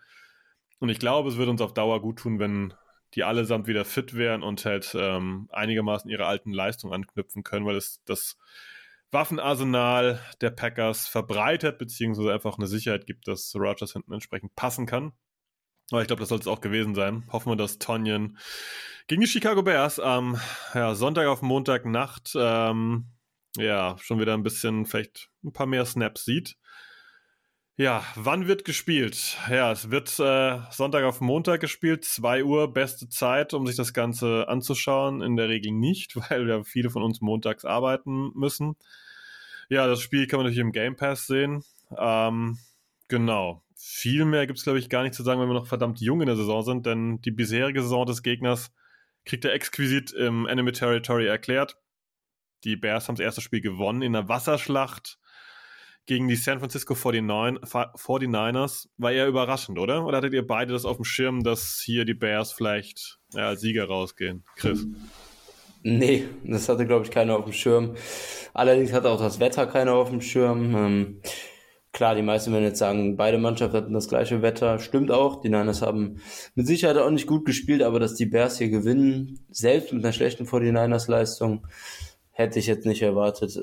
[0.78, 2.74] Und ich glaube, es würde uns auf Dauer gut tun, wenn
[3.14, 7.76] die allesamt wieder fit wären und halt ähm, einigermaßen ihre alten Leistungen anknüpfen können, weil
[7.76, 8.38] es das
[9.12, 15.12] Waffenarsenal der Packers verbreitet, beziehungsweise einfach eine Sicherheit gibt, dass Rogers hinten entsprechend passen kann.
[15.90, 17.24] Aber ich glaube, das soll es auch gewesen sein.
[17.32, 18.38] Hoffen wir, dass Tonyan
[19.08, 20.40] gegen die Chicago Bears am
[20.74, 23.08] ja, Sonntag auf Montagnacht ähm,
[23.56, 26.56] ja, schon wieder ein bisschen, vielleicht ein paar mehr Snaps sieht.
[27.80, 29.38] Ja, wann wird gespielt?
[29.48, 33.94] Ja, es wird äh, Sonntag auf Montag gespielt, 2 Uhr, beste Zeit, um sich das
[33.94, 35.22] Ganze anzuschauen.
[35.22, 38.76] In der Regel nicht, weil ja viele von uns montags arbeiten müssen.
[39.70, 41.64] Ja, das Spiel kann man natürlich im Game Pass sehen.
[41.96, 42.58] Ähm,
[43.08, 46.02] genau viel mehr gibt es, glaube ich, gar nicht zu sagen, wenn wir noch verdammt
[46.02, 48.74] jung in der Saison sind, denn die bisherige Saison des Gegners
[49.24, 51.78] kriegt er exquisit im Enemy Territory erklärt.
[52.64, 55.18] Die Bears haben das erste Spiel gewonnen in einer Wasserschlacht
[56.06, 58.88] gegen die San Francisco 49ers.
[58.96, 60.04] War eher überraschend, oder?
[60.04, 63.60] Oder hattet ihr beide das auf dem Schirm, dass hier die Bears vielleicht ja, als
[63.60, 64.44] Sieger rausgehen?
[64.56, 64.86] Chris?
[65.82, 67.94] Nee, das hatte, glaube ich, keiner auf dem Schirm.
[68.52, 70.74] Allerdings hatte auch das Wetter keiner auf dem Schirm.
[70.76, 71.20] Ähm,
[71.92, 74.78] Klar, die meisten werden jetzt sagen, beide Mannschaften hatten das gleiche Wetter.
[74.78, 75.40] Stimmt auch.
[75.40, 76.20] Die Niners haben
[76.54, 80.12] mit Sicherheit auch nicht gut gespielt, aber dass die Bears hier gewinnen, selbst mit einer
[80.12, 81.66] schlechten 49ers-Leistung,
[82.30, 83.58] hätte ich jetzt nicht erwartet.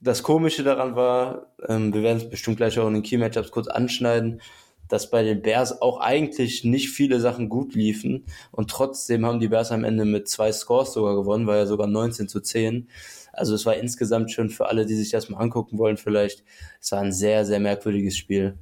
[0.00, 3.66] Das Komische daran war, ähm, wir werden es bestimmt gleich auch in den Key-Matchups kurz
[3.66, 4.40] anschneiden,
[4.88, 9.48] dass bei den Bears auch eigentlich nicht viele Sachen gut liefen und trotzdem haben die
[9.48, 12.88] Bears am Ende mit zwei Scores sogar gewonnen, war ja sogar 19 zu 10.
[13.32, 16.44] Also es war insgesamt schon für alle, die sich das mal angucken wollen, vielleicht,
[16.80, 18.56] es war ein sehr, sehr merkwürdiges Spiel.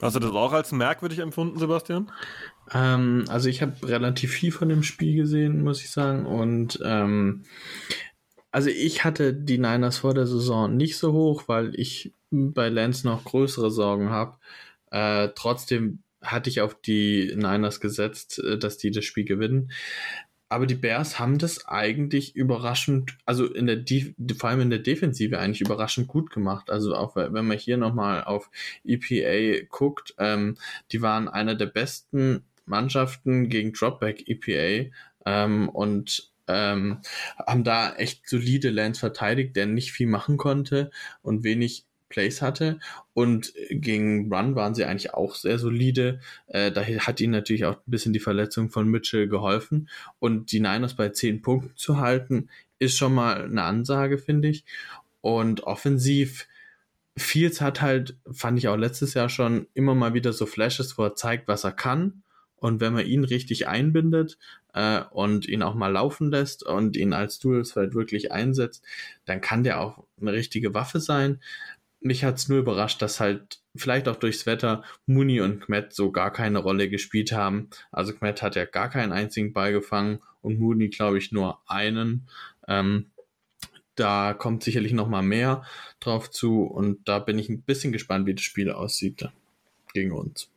[0.00, 2.10] Hast du das auch als merkwürdig empfunden, Sebastian?
[2.74, 6.26] Ähm, also ich habe relativ viel von dem Spiel gesehen, muss ich sagen.
[6.26, 7.44] Und ähm,
[8.52, 13.06] also ich hatte die Niners vor der Saison nicht so hoch, weil ich bei Lance
[13.06, 14.38] noch größere Sorgen habe.
[14.90, 19.72] Äh, trotzdem hatte ich auf die Niners gesetzt, äh, dass die das Spiel gewinnen.
[20.50, 23.82] Aber die Bears haben das eigentlich überraschend, also in der
[24.36, 26.68] vor allem in der Defensive eigentlich überraschend gut gemacht.
[26.68, 28.50] Also auch wenn man hier nochmal auf
[28.84, 30.58] EPA guckt, ähm,
[30.92, 34.90] die waren einer der besten Mannschaften gegen Dropback EPA
[35.24, 36.98] ähm, und ähm,
[37.38, 40.90] haben da echt solide Lands verteidigt, der nicht viel machen konnte
[41.22, 42.78] und wenig Plays hatte.
[43.14, 46.20] Und gegen Run waren sie eigentlich auch sehr solide.
[46.46, 49.88] Äh, da hat ihnen natürlich auch ein bisschen die Verletzung von Mitchell geholfen.
[50.18, 54.64] Und die Niners bei 10 Punkten zu halten, ist schon mal eine Ansage, finde ich.
[55.20, 56.48] Und offensiv,
[57.16, 61.04] Fields hat halt, fand ich auch letztes Jahr schon, immer mal wieder so Flashes, wo
[61.04, 62.22] er zeigt, was er kann.
[62.62, 64.38] Und wenn man ihn richtig einbindet
[64.72, 68.84] äh, und ihn auch mal laufen lässt und ihn als Dual Threat wirklich einsetzt,
[69.24, 71.40] dann kann der auch eine richtige Waffe sein.
[71.98, 76.32] Mich hat's nur überrascht, dass halt vielleicht auch durchs Wetter Muni und Kmet so gar
[76.32, 77.68] keine Rolle gespielt haben.
[77.90, 82.28] Also Kmet hat ja gar keinen einzigen Ball gefangen und Muni, glaube ich, nur einen.
[82.68, 83.10] Ähm,
[83.96, 85.64] da kommt sicherlich noch mal mehr
[85.98, 89.28] drauf zu und da bin ich ein bisschen gespannt, wie das Spiel aussieht
[89.92, 90.48] gegen uns.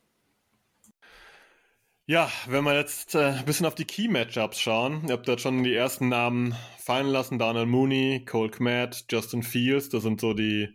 [2.08, 5.64] Ja, wenn wir jetzt äh, ein bisschen auf die Key-Matchups schauen, ihr habt dort schon
[5.64, 10.68] die ersten Namen fallen lassen, Daniel Mooney, Cole Kmet, Justin Fields, das sind so die,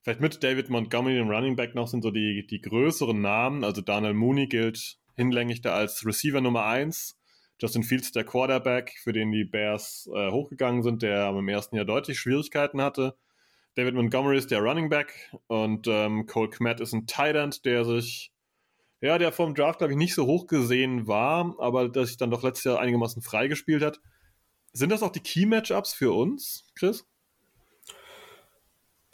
[0.00, 3.82] vielleicht mit David Montgomery, dem Running Back noch, sind so die, die größeren Namen, also
[3.82, 7.14] Daniel Mooney gilt hinlänglich da als Receiver Nummer 1,
[7.60, 11.84] Justin Fields der Quarterback, für den die Bears äh, hochgegangen sind, der im ersten Jahr
[11.84, 13.18] deutlich Schwierigkeiten hatte.
[13.74, 17.84] David Montgomery ist der Running Back und ähm, Cole Kmet ist ein Tight End, der
[17.84, 18.32] sich,
[19.00, 22.30] ja, der vom Draft, glaube ich, nicht so hoch gesehen war, aber der sich dann
[22.30, 24.00] doch letztes Jahr einigermaßen freigespielt hat.
[24.72, 27.04] Sind das auch die Key-Matchups für uns, Chris?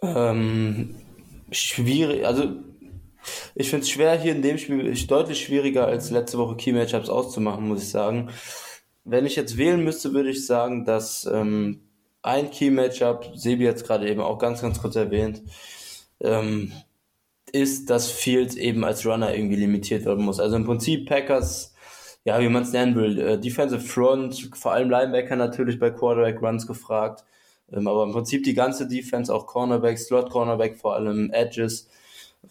[0.03, 0.97] Ähm,
[1.51, 2.57] schwierig, also
[3.55, 7.09] ich finde es schwer, hier in dem Spiel deutlich schwieriger als letzte Woche Key Matchups
[7.09, 8.31] auszumachen, muss ich sagen.
[9.05, 11.89] Wenn ich jetzt wählen müsste, würde ich sagen, dass ähm,
[12.23, 15.43] ein Key Matchup, Sebi hat es gerade eben auch ganz, ganz kurz erwähnt,
[16.21, 16.73] ähm,
[17.53, 20.41] ist, dass Fields eben als Runner irgendwie limitiert werden muss.
[20.41, 21.75] Also im Prinzip Packers,
[22.25, 26.43] ja, wie man es nennen will, äh, Defensive Front, vor allem Linebacker natürlich bei Quarterback
[26.43, 27.25] Runs gefragt,
[27.73, 31.89] ähm, aber im Prinzip die ganze Defense, auch Cornerback, Slot Cornerback, vor allem Edges,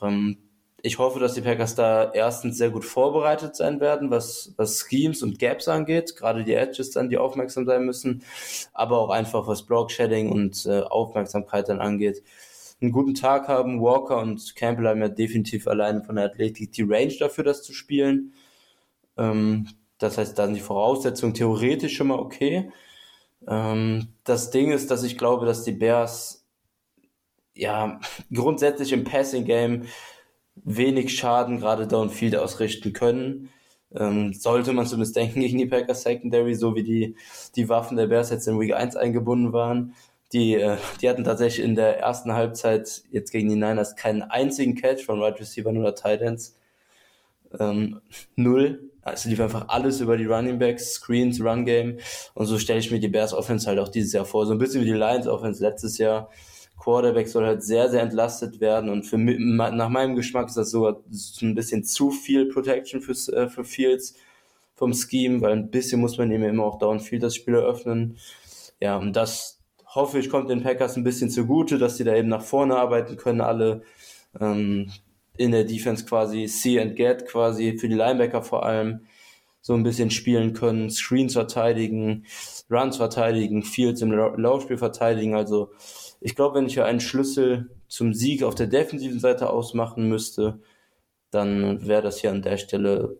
[0.01, 0.37] ähm,
[0.85, 5.23] ich hoffe, dass die Packers da erstens sehr gut vorbereitet sein werden, was, was Schemes
[5.23, 8.23] und Gaps angeht, gerade die Edges dann, die aufmerksam sein müssen,
[8.71, 12.21] aber auch einfach was Block-Shedding und äh, Aufmerksamkeit dann angeht.
[12.85, 13.81] Einen guten Tag haben.
[13.81, 17.73] Walker und Campbell haben ja definitiv alleine von der Athletik die Range dafür, das zu
[17.73, 18.33] spielen.
[19.17, 19.67] Ähm,
[19.97, 22.71] das heißt, dann die Voraussetzung theoretisch schon mal okay.
[23.47, 26.45] Ähm, das Ding ist, dass ich glaube, dass die Bears
[27.55, 27.99] ja
[28.31, 29.85] grundsätzlich im Passing Game
[30.53, 33.49] wenig Schaden gerade downfield ausrichten können.
[33.95, 37.15] Ähm, sollte man zumindest denken gegen die Packers Secondary, so wie die,
[37.55, 39.95] die Waffen der Bears jetzt in Week 1 eingebunden waren.
[40.33, 44.75] Die, äh, die hatten tatsächlich in der ersten Halbzeit jetzt gegen die Niners keinen einzigen
[44.75, 46.57] Catch von Wide Receiver oder Titans.
[47.59, 48.01] Ähm,
[48.35, 48.91] null.
[49.01, 51.99] Also lief einfach alles über die Running Backs, Screens, Run Game.
[52.33, 54.47] Und so stelle ich mir die Bears Offense halt auch dieses Jahr vor.
[54.47, 56.29] So ein bisschen wie die Lions Offense letztes Jahr.
[56.77, 61.01] Quarterback soll halt sehr, sehr entlastet werden und für nach meinem Geschmack ist das sogar
[61.41, 64.15] ein bisschen zu viel Protection für, äh, für Fields
[64.75, 68.17] vom Scheme, weil ein bisschen muss man ihm immer auch Downfield das Spiel eröffnen.
[68.81, 69.54] Ja, und das
[69.95, 73.17] hoffe ich kommt den Packers ein bisschen zugute, dass sie da eben nach vorne arbeiten
[73.17, 73.81] können, alle
[74.39, 74.91] ähm,
[75.37, 79.01] in der Defense quasi see and get quasi für die Linebacker vor allem
[79.61, 82.25] so ein bisschen spielen können, Screens verteidigen,
[82.69, 85.71] Runs verteidigen, Fields im Laufspiel verteidigen, also
[86.21, 90.59] ich glaube, wenn ich ja einen Schlüssel zum Sieg auf der defensiven Seite ausmachen müsste,
[91.31, 93.17] dann wäre das hier an der Stelle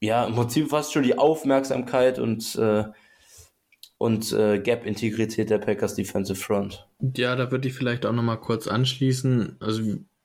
[0.00, 2.84] ja im Prinzip fast schon die Aufmerksamkeit und äh,
[4.04, 6.86] und äh, Gap-Integrität der Packers Defensive Front.
[7.16, 9.56] Ja, da würde ich vielleicht auch nochmal kurz anschließen.
[9.60, 9.80] Also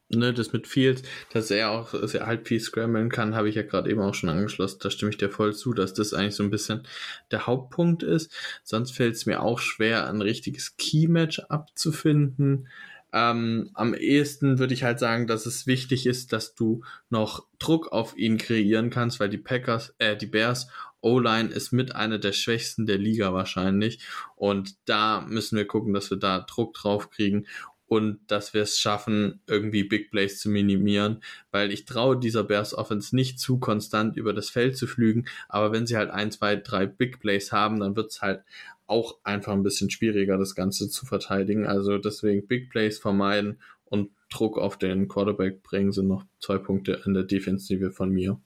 [0.10, 3.62] ne, das mit Fields, dass er auch dass halt viel scramblen kann, habe ich ja
[3.62, 4.80] gerade eben auch schon angeschlossen.
[4.82, 6.84] Da stimme ich dir voll zu, dass das eigentlich so ein bisschen
[7.32, 8.34] der Hauptpunkt ist.
[8.66, 12.68] Sonst fällt es mir auch schwer, ein richtiges Key-Match abzufinden.
[13.14, 17.94] Ähm, am ehesten würde ich halt sagen, dass es wichtig ist, dass du noch Druck
[17.94, 20.68] auf ihn kreieren kannst, weil die Packers, äh, die Bears
[21.02, 24.00] O-Line ist mit einer der schwächsten der Liga wahrscheinlich.
[24.36, 27.46] Und da müssen wir gucken, dass wir da Druck drauf kriegen
[27.90, 32.76] und dass wir es schaffen, irgendwie Big Plays zu minimieren, weil ich traue dieser Bears
[32.76, 36.56] Offense nicht zu konstant über das Feld zu flügen, aber wenn sie halt ein, zwei,
[36.56, 38.44] drei Big Plays haben, dann wird es halt
[38.86, 41.66] auch einfach ein bisschen schwieriger, das Ganze zu verteidigen.
[41.68, 47.02] Also deswegen Big Plays vermeiden und Druck auf den Quarterback bringen sind noch zwei Punkte
[47.06, 48.40] in der Defensive von mir.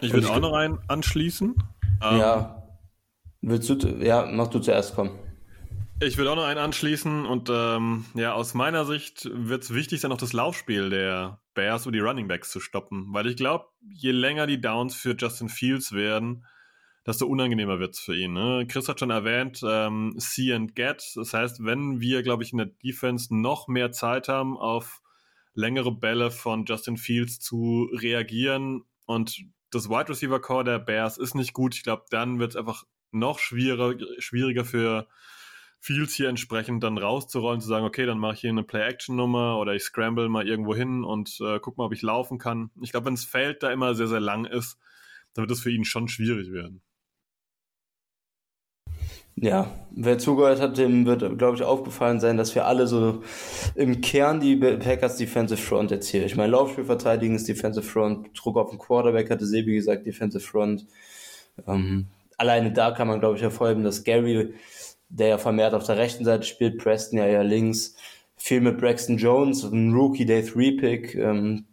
[0.00, 1.54] Ich würde auch noch einen anschließen.
[2.00, 2.54] Ja.
[2.54, 2.58] Ähm,
[3.40, 5.10] Willst du, ja, mach du zuerst kommen.
[6.00, 10.00] Ich würde auch noch einen anschließen und ähm, ja, aus meiner Sicht wird es wichtig
[10.00, 13.66] sein, auch das Laufspiel der Bears und die Running Backs zu stoppen, weil ich glaube,
[13.92, 16.44] je länger die Downs für Justin Fields werden,
[17.04, 18.32] desto unangenehmer wird es für ihn.
[18.32, 18.66] Ne?
[18.68, 21.02] Chris hat schon erwähnt, ähm, see and get.
[21.16, 25.00] Das heißt, wenn wir, glaube ich, in der Defense noch mehr Zeit haben, auf
[25.54, 29.40] längere Bälle von Justin Fields zu reagieren und
[29.70, 32.84] das Wide Receiver Core der Bears ist nicht gut, ich glaube, dann wird es einfach
[33.10, 35.08] noch schwieriger, schwieriger für
[35.80, 39.74] Fields hier entsprechend dann rauszurollen, zu sagen, okay, dann mache ich hier eine Play-Action-Nummer oder
[39.74, 42.70] ich scramble mal irgendwo hin und äh, guck mal, ob ich laufen kann.
[42.80, 44.78] Ich glaube, wenn das Feld da immer sehr, sehr lang ist,
[45.34, 46.82] dann wird es für ihn schon schwierig werden.
[49.40, 53.22] Ja, wer zugehört hat, dem wird, glaube ich, aufgefallen sein, dass wir alle so
[53.74, 56.26] im Kern die Packers Defensive Front erzählen.
[56.26, 60.42] Ich meine, Laufspiel verteidigen ist Defensive Front, Druck auf den Quarterback hatte Sebi gesagt, Defensive
[60.44, 60.86] Front.
[61.66, 64.54] Ähm, alleine da kann man, glaube ich, hervorheben, dass Gary,
[65.08, 67.94] der ja vermehrt auf der rechten Seite spielt, Preston ja ja links,
[68.36, 71.66] viel mit Braxton Jones, ein Rookie Day 3 Pick, ähm,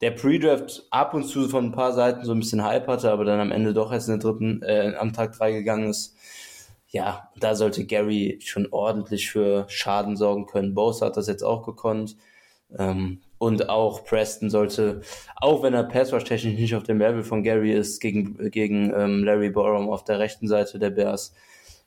[0.00, 3.24] der Pre-Draft ab und zu von ein paar Seiten so ein bisschen Hype hatte, aber
[3.24, 6.16] dann am Ende doch erst in der dritten, äh, am Tag drei gegangen ist
[6.92, 10.74] ja, da sollte Gary schon ordentlich für Schaden sorgen können.
[10.74, 12.16] Bose hat das jetzt auch gekonnt.
[12.78, 15.00] Ähm, und auch Preston sollte,
[15.36, 19.24] auch wenn er Passwash technisch nicht auf dem Level von Gary ist, gegen, gegen ähm,
[19.24, 21.34] Larry Borum auf der rechten Seite der Bears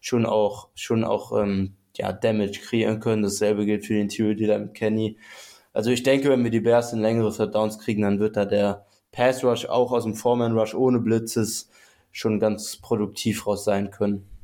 [0.02, 3.22] schon auch, schon auch ähm, ja, Damage kreieren können.
[3.22, 5.18] Dasselbe gilt für den Interior Dealer mit Kenny.
[5.72, 8.86] Also ich denke, wenn wir die Bears in längere Downs kriegen, dann wird da der
[9.12, 11.70] Pass Rush auch aus dem Foreman Rush ohne Blitzes
[12.12, 14.35] schon ganz produktiv raus sein können.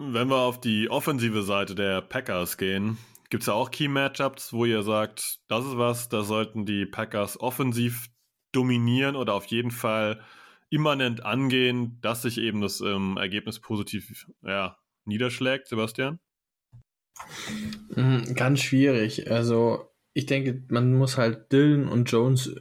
[0.00, 2.98] Wenn wir auf die offensive Seite der Packers gehen,
[3.30, 7.40] gibt es ja auch Key-Matchups, wo ihr sagt, das ist was, da sollten die Packers
[7.40, 8.06] offensiv
[8.52, 10.22] dominieren oder auf jeden Fall
[10.70, 16.20] immanent angehen, dass sich eben das ähm, Ergebnis positiv ja, niederschlägt, Sebastian?
[17.96, 19.28] Mhm, ganz schwierig.
[19.28, 22.54] Also ich denke, man muss halt Dylan und Jones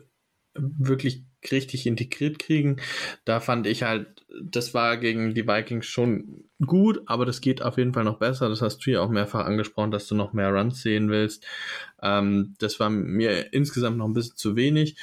[0.55, 2.77] wirklich richtig integriert kriegen.
[3.25, 7.77] Da fand ich halt, das war gegen die Vikings schon gut, aber das geht auf
[7.77, 8.49] jeden Fall noch besser.
[8.49, 11.45] Das hast du ja auch mehrfach angesprochen, dass du noch mehr Runs sehen willst.
[12.01, 14.97] Ähm, das war mir insgesamt noch ein bisschen zu wenig.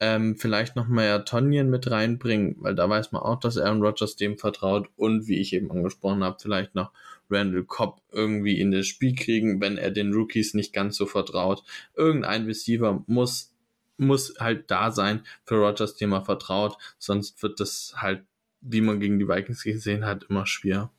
[0.00, 4.16] Ähm, vielleicht noch mehr Tonjen mit reinbringen, weil da weiß man auch, dass Aaron Rodgers
[4.16, 6.90] dem vertraut und wie ich eben angesprochen habe, vielleicht noch
[7.30, 11.62] Randall Cobb irgendwie in das Spiel kriegen, wenn er den Rookies nicht ganz so vertraut.
[11.94, 13.53] Irgendein Receiver muss
[13.96, 16.76] muss halt da sein für Rogers, dem er vertraut.
[16.98, 18.24] Sonst wird das halt,
[18.60, 20.90] wie man gegen die Vikings gesehen hat, immer schwer.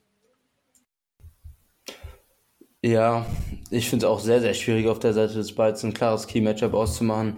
[2.82, 3.26] Ja,
[3.70, 6.72] ich finde es auch sehr, sehr schwierig auf der Seite des Balls ein klares Key-Matchup
[6.72, 7.36] auszumachen.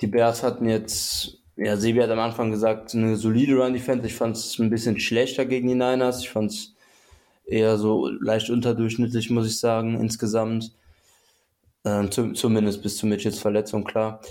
[0.00, 4.06] Die Bears hatten jetzt, ja, Sebi hat am Anfang gesagt, eine solide Run-Defense.
[4.06, 6.20] Ich fand es ein bisschen schlechter gegen die Niners.
[6.20, 6.74] Ich fand es
[7.44, 10.72] eher so leicht unterdurchschnittlich, muss ich sagen, insgesamt.
[11.84, 14.22] Ähm, zumindest bis zu Mitchells Verletzung, klar.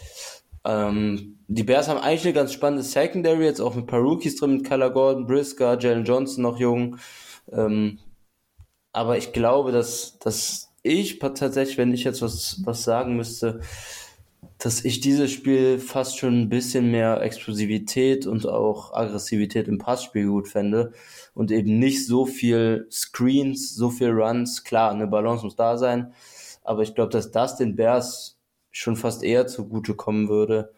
[0.65, 4.65] Ähm, die Bears haben eigentlich eine ganz spannende Secondary, jetzt auch mit Rookies drin, mit
[4.65, 6.97] Kyler Gordon, Brisker, Jalen Johnson noch jung.
[7.51, 7.99] Ähm,
[8.93, 13.61] aber ich glaube, dass, dass ich tatsächlich, wenn ich jetzt was, was sagen müsste,
[14.57, 20.27] dass ich dieses Spiel fast schon ein bisschen mehr Explosivität und auch Aggressivität im Passspiel
[20.27, 20.93] gut fände
[21.33, 24.63] und eben nicht so viel Screens, so viel Runs.
[24.63, 26.13] Klar, eine Balance muss da sein,
[26.63, 28.40] aber ich glaube, dass das den Bears
[28.71, 30.73] schon fast eher zugute kommen würde,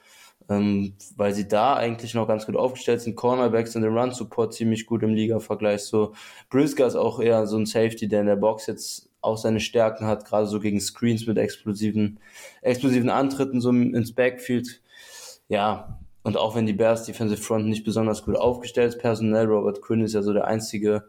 [0.49, 3.15] ähm, weil sie da eigentlich noch ganz gut aufgestellt sind.
[3.15, 5.83] Cornerbacks und den Run Support ziemlich gut im Liga-Vergleich.
[5.83, 6.13] So
[6.49, 10.05] Brisker ist auch eher so ein Safety, der in der Box jetzt auch seine Stärken
[10.05, 12.19] hat, gerade so gegen Screens mit explosiven,
[12.61, 14.81] explosiven Antritten so ins Backfield.
[15.47, 19.81] Ja, und auch wenn die Bears Defensive Front nicht besonders gut aufgestellt ist, personell, Robert
[19.81, 21.05] Quinn ist ja so der einzige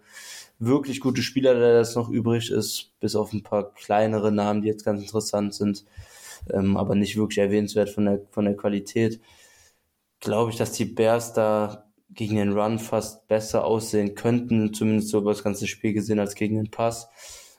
[0.60, 4.68] wirklich gute Spieler, der jetzt noch übrig ist, bis auf ein paar kleinere Namen, die
[4.68, 5.84] jetzt ganz interessant sind
[6.52, 9.20] ähm, aber nicht wirklich erwähnenswert von der, von der Qualität.
[10.20, 15.18] Glaube ich, dass die Bears da gegen den Run fast besser aussehen könnten, zumindest so
[15.18, 17.08] über das ganze Spiel gesehen, als gegen den Pass.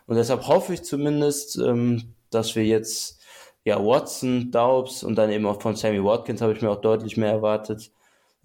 [0.08, 3.22] Und deshalb hoffe ich zumindest, ähm, dass wir jetzt
[3.64, 7.18] ja Watson, Daubs und dann eben auch von Sammy Watkins habe ich mir auch deutlich
[7.18, 7.92] mehr erwartet.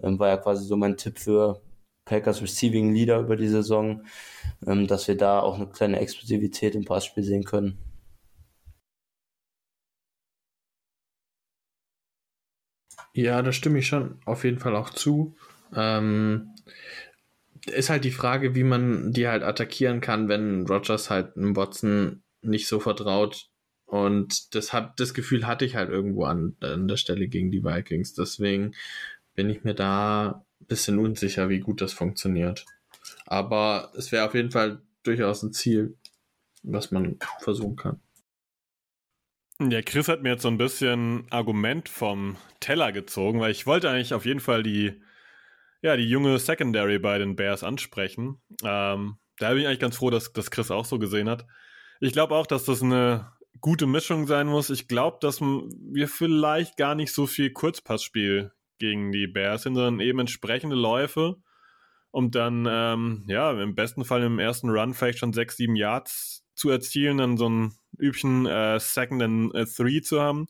[0.02, 1.60] Ähm, war ja quasi so mein Tipp für
[2.06, 4.04] Packers Receiving Leader über die Saison,
[4.66, 7.78] ähm, dass wir da auch eine kleine Explosivität im Passspiel sehen können.
[13.20, 15.36] Ja, da stimme ich schon auf jeden Fall auch zu.
[15.74, 16.54] Ähm,
[17.66, 22.22] ist halt die Frage, wie man die halt attackieren kann, wenn Rogers halt einem Watson
[22.40, 23.50] nicht so vertraut.
[23.84, 27.62] Und das, hat, das Gefühl hatte ich halt irgendwo an, an der Stelle gegen die
[27.62, 28.14] Vikings.
[28.14, 28.74] Deswegen
[29.34, 32.64] bin ich mir da ein bisschen unsicher, wie gut das funktioniert.
[33.26, 35.94] Aber es wäre auf jeden Fall durchaus ein Ziel,
[36.62, 38.00] was man versuchen kann.
[39.68, 43.90] Ja, Chris hat mir jetzt so ein bisschen Argument vom Teller gezogen, weil ich wollte
[43.90, 45.02] eigentlich auf jeden Fall die,
[45.82, 48.40] ja, die junge Secondary bei den Bears ansprechen.
[48.64, 51.46] Ähm, da bin ich eigentlich ganz froh, dass das Chris auch so gesehen hat.
[52.00, 54.70] Ich glaube auch, dass das eine gute Mischung sein muss.
[54.70, 60.00] Ich glaube, dass wir vielleicht gar nicht so viel Kurzpassspiel gegen die Bears sind, sondern
[60.00, 61.36] eben entsprechende Läufe,
[62.10, 66.39] um dann, ähm, ja, im besten Fall im ersten Run vielleicht schon sechs, sieben Yards
[66.60, 70.46] zu erzielen, dann so ein üblichen äh, Second and äh, Three zu haben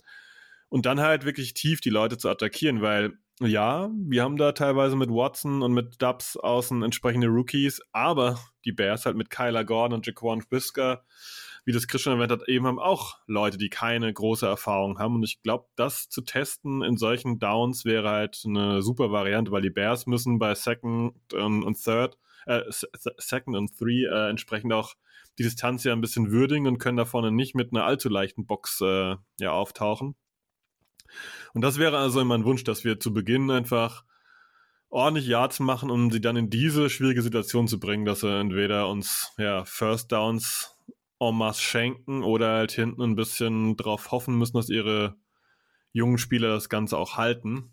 [0.69, 4.97] und dann halt wirklich tief die Leute zu attackieren, weil ja, wir haben da teilweise
[4.97, 9.97] mit Watson und mit Dubs außen entsprechende Rookies, aber die Bears halt mit Kyler Gordon
[9.97, 11.05] und Jaquan Brisker,
[11.65, 15.15] wie das Christian erwähnt hat, eben haben auch Leute, die keine große Erfahrung haben.
[15.15, 19.63] Und ich glaube, das zu testen in solchen Downs wäre halt eine super Variante, weil
[19.63, 24.95] die Bears müssen bei Second und Third, äh, Second und Three äh, entsprechend auch
[25.39, 28.47] die Distanz ja ein bisschen würdigen und können da vorne nicht mit einer allzu leichten
[28.47, 30.15] Box äh, ja auftauchen.
[31.55, 34.05] Und das wäre also mein Wunsch, dass wir zu Beginn einfach
[34.91, 38.89] ordentlich Yards machen, um sie dann in diese schwierige Situation zu bringen, dass sie entweder
[38.89, 40.77] uns ja First Downs
[41.21, 45.17] en masse schenken oder halt hinten ein bisschen drauf hoffen müssen, dass ihre
[45.93, 47.73] jungen Spieler das Ganze auch halten.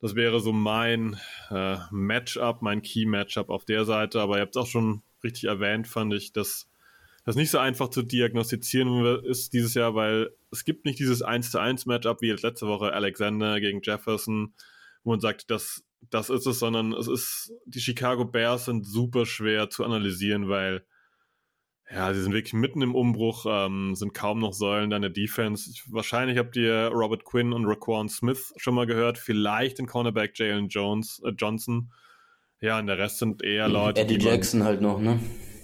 [0.00, 1.18] Das wäre so mein
[1.50, 4.20] äh, Matchup, mein Key-Matchup auf der Seite.
[4.20, 6.69] Aber ihr habt es auch schon richtig erwähnt, fand ich, dass
[7.24, 11.50] das nicht so einfach zu diagnostizieren ist dieses Jahr, weil es gibt nicht dieses 1
[11.50, 14.54] zu 1 Matchup wie jetzt letzte Woche Alexander gegen Jefferson,
[15.04, 19.26] wo man sagt, das, das ist es, sondern es ist, die Chicago Bears sind super
[19.26, 20.84] schwer zu analysieren, weil
[21.92, 25.72] ja, sie sind wirklich mitten im Umbruch, ähm, sind kaum noch Säulen deiner Defense.
[25.88, 30.68] Wahrscheinlich habt ihr Robert Quinn und Raquan Smith schon mal gehört, vielleicht den Cornerback Jalen
[30.68, 31.92] Jones, äh, Johnson.
[32.60, 34.02] Ja, und der Rest sind eher Leute.
[34.02, 35.18] Eddie Jackson halt noch, ne?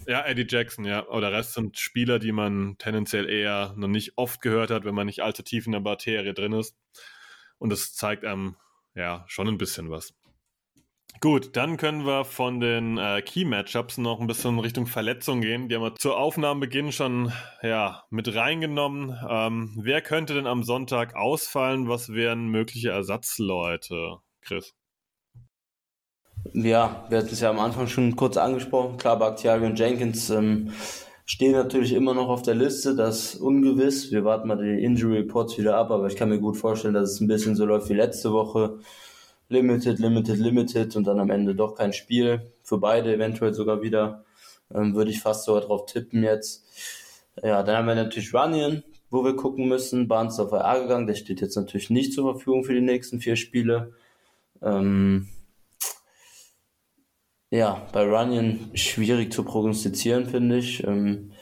[0.07, 1.01] Ja, Eddie Jackson, ja.
[1.09, 4.95] Aber der Rest sind Spieler, die man tendenziell eher noch nicht oft gehört hat, wenn
[4.95, 6.77] man nicht allzu tief in der Materie drin ist.
[7.59, 8.57] Und das zeigt einem
[8.95, 10.15] ja schon ein bisschen was.
[11.21, 15.69] Gut, dann können wir von den äh, Key-Matchups noch ein bisschen Richtung Verletzung gehen.
[15.69, 17.33] Die haben wir zur Aufnahmebeginn schon
[17.63, 19.17] ja, mit reingenommen.
[19.29, 21.89] Ähm, wer könnte denn am Sonntag ausfallen?
[21.89, 24.75] Was wären mögliche Ersatzleute, Chris?
[26.53, 28.97] Ja, wir hatten es ja am Anfang schon kurz angesprochen.
[28.99, 30.71] Klar, Bakhtiari und Jenkins ähm,
[31.25, 32.95] stehen natürlich immer noch auf der Liste.
[32.95, 34.13] Das ist ungewiss.
[34.13, 37.13] Wir warten mal die Injury Reports wieder ab, aber ich kann mir gut vorstellen, dass
[37.13, 38.79] es ein bisschen so läuft wie letzte Woche.
[39.49, 42.53] Limited, limited, limited und dann am Ende doch kein Spiel.
[42.63, 44.25] Für beide eventuell sogar wieder.
[44.75, 46.65] Ähm, würde ich fast sogar drauf tippen jetzt.
[47.43, 50.09] Ja, dann haben wir natürlich Runyon, wo wir gucken müssen.
[50.09, 51.07] Barnes auf AR gegangen.
[51.07, 53.93] Der steht jetzt natürlich nicht zur Verfügung für die nächsten vier Spiele.
[54.63, 55.29] Ähm,
[57.51, 60.83] ja, bei Runyon schwierig zu prognostizieren, finde ich.
[60.85, 61.33] Ähm,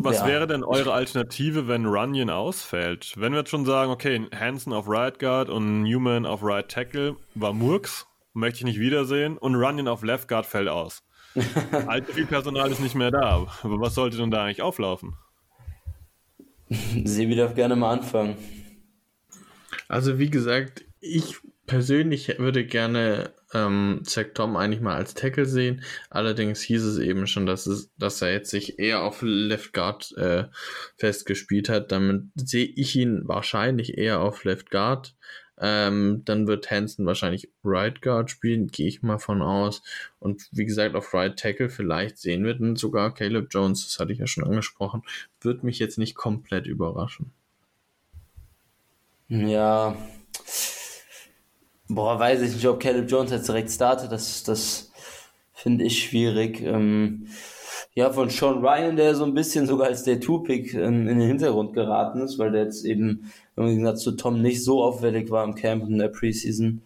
[0.00, 0.26] was ja.
[0.26, 3.14] wäre denn eure Alternative, wenn Runyon ausfällt?
[3.16, 7.16] Wenn wir jetzt schon sagen, okay, Hansen auf Right Guard und Newman auf Right Tackle
[7.34, 11.02] war Murks, möchte ich nicht wiedersehen, und Runyon auf Left Guard fällt aus.
[11.86, 13.46] Allzu viel Personal ist nicht mehr da.
[13.62, 15.16] Aber was sollte denn da eigentlich auflaufen?
[16.68, 18.36] Sie wieder gerne mal anfangen.
[19.88, 21.36] Also wie gesagt, ich
[21.66, 25.82] persönlich würde gerne ähm, Zach Tom eigentlich mal als Tackle sehen.
[26.10, 30.12] Allerdings hieß es eben schon, dass, es, dass er jetzt sich eher auf Left Guard
[30.16, 30.44] äh,
[30.96, 31.92] festgespielt hat.
[31.92, 35.14] Damit sehe ich ihn wahrscheinlich eher auf Left Guard.
[35.60, 39.82] Ähm, dann wird Hansen wahrscheinlich Right Guard spielen, gehe ich mal von aus.
[40.20, 44.12] Und wie gesagt, auf Right Tackle vielleicht sehen wir dann sogar Caleb Jones, das hatte
[44.12, 45.02] ich ja schon angesprochen.
[45.40, 47.32] Wird mich jetzt nicht komplett überraschen.
[49.28, 49.96] Ja,
[51.88, 54.12] Boah, weiß ich nicht, ob Caleb Jones jetzt direkt startet.
[54.12, 54.92] Das, das
[55.54, 56.60] finde ich schwierig.
[56.60, 57.28] Ähm,
[57.94, 61.28] ja, von Sean Ryan, der so ein bisschen sogar als der Two-Pick ähm, in den
[61.28, 65.44] Hintergrund geraten ist, weil der jetzt eben im Gegensatz zu Tom nicht so auffällig war
[65.44, 66.82] im Camp und in der Preseason.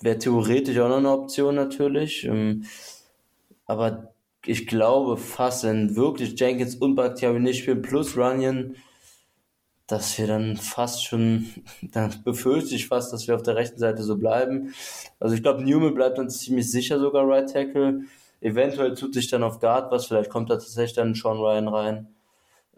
[0.00, 2.24] Wäre theoretisch auch noch eine Option natürlich.
[2.24, 2.64] Ähm,
[3.66, 4.14] aber
[4.46, 8.76] ich glaube fast, wenn wirklich Jenkins und Bakhtiari nicht spielen, plus Runyon,
[9.90, 11.46] dass wir dann fast schon,
[11.82, 14.74] dann befürchte ich fast, dass wir auf der rechten Seite so bleiben.
[15.18, 18.02] Also ich glaube, Newman bleibt dann ziemlich sicher sogar Right Tackle.
[18.40, 22.08] Eventuell tut sich dann auf Guard was, vielleicht kommt da tatsächlich dann Sean Ryan rein.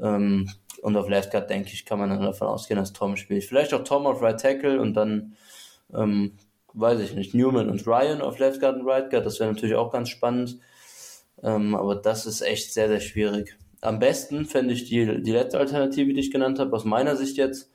[0.00, 0.50] Ähm,
[0.82, 3.44] und auf Left Guard, denke ich, kann man dann davon ausgehen, dass Tom spielt.
[3.44, 5.36] Vielleicht auch Tom auf Right Tackle und dann,
[5.94, 6.32] ähm,
[6.74, 9.24] weiß ich nicht, Newman und Ryan auf Left Guard und Right Guard.
[9.24, 10.58] Das wäre natürlich auch ganz spannend.
[11.42, 13.56] Ähm, aber das ist echt sehr, sehr schwierig.
[13.82, 17.36] Am besten fände ich die, die letzte Alternative, die ich genannt habe, aus meiner Sicht
[17.36, 17.70] jetzt.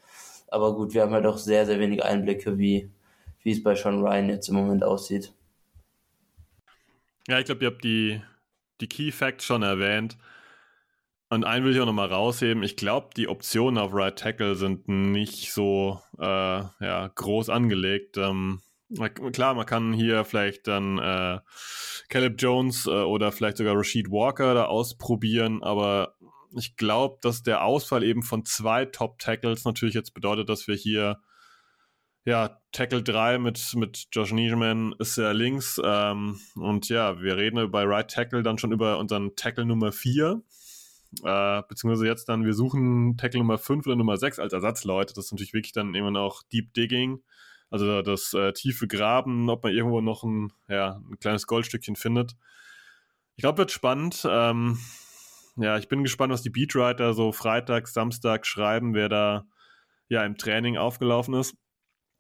[0.48, 2.90] Aber gut, wir haben halt auch sehr, sehr wenig Einblicke, wie,
[3.44, 5.34] wie es bei Sean Ryan jetzt im Moment aussieht.
[7.28, 8.22] Ja, ich glaube, ihr habt die,
[8.80, 10.18] die Key Facts schon erwähnt.
[11.30, 12.64] Und einen will ich auch nochmal rausheben.
[12.64, 18.16] Ich glaube, die Optionen auf Right Tackle sind nicht so äh, ja, groß angelegt.
[18.16, 18.62] Ähm,
[19.32, 21.40] klar, man kann hier vielleicht dann äh,
[22.10, 26.16] Caleb Jones äh, oder vielleicht sogar Rashid Walker da ausprobieren, aber
[26.56, 31.20] ich glaube, dass der Ausfall eben von zwei Top-Tackles natürlich jetzt bedeutet, dass wir hier
[32.28, 35.80] ja, Tackle 3 mit, mit Josh Niemann ist ja links.
[35.82, 40.42] Ähm, und ja, wir reden bei Right Tackle dann schon über unseren Tackle Nummer 4.
[41.24, 45.14] Äh, beziehungsweise jetzt dann, wir suchen Tackle Nummer 5 oder Nummer 6 als Ersatzleute.
[45.14, 47.24] Das ist natürlich wirklich dann immer noch Deep Digging.
[47.70, 52.36] Also das äh, tiefe Graben, ob man irgendwo noch ein, ja, ein kleines Goldstückchen findet.
[53.36, 54.26] Ich glaube, wird spannend.
[54.30, 54.80] Ähm,
[55.58, 59.46] ja, ich bin gespannt, was die Beatwriter so Freitag, Samstag schreiben, wer da
[60.08, 61.56] ja im Training aufgelaufen ist.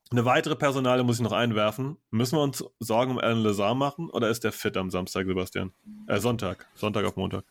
[0.09, 1.97] Eine weitere Personale muss ich noch einwerfen.
[2.11, 5.73] Müssen wir uns Sorgen um Alan Lazar machen oder ist der fit am Samstag, Sebastian?
[6.07, 6.67] Äh, Sonntag.
[6.75, 7.43] Sonntag auf Montag.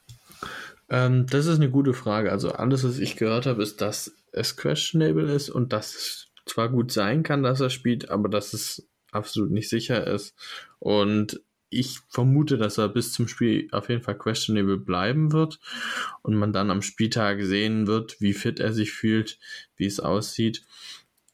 [0.88, 2.32] Ähm, das ist eine gute Frage.
[2.32, 6.92] Also alles, was ich gehört habe, ist, dass es questionable ist und dass zwar gut
[6.92, 10.34] sein kann, dass er spielt, aber dass es absolut nicht sicher ist.
[10.78, 15.58] Und ich vermute, dass er bis zum Spiel auf jeden Fall questionable bleiben wird
[16.22, 19.38] und man dann am Spieltag sehen wird, wie fit er sich fühlt,
[19.76, 20.64] wie es aussieht.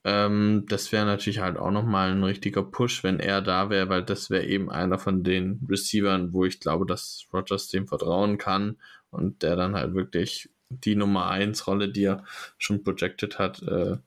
[0.05, 4.03] Ähm, das wäre natürlich halt auch nochmal ein richtiger Push, wenn er da wäre, weil
[4.03, 8.79] das wäre eben einer von den Receivern, wo ich glaube, dass Rogers dem vertrauen kann
[9.11, 12.25] und der dann halt wirklich die Nummer 1 Rolle, die er
[12.59, 13.99] schon projected hat, äh,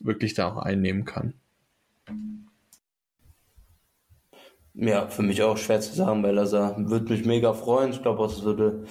[0.00, 1.34] wirklich da auch einnehmen kann.
[4.74, 7.92] Ja, für mich auch schwer zu sagen, weil Lazar würde mich mega freuen.
[7.92, 8.84] Ich glaube, es würde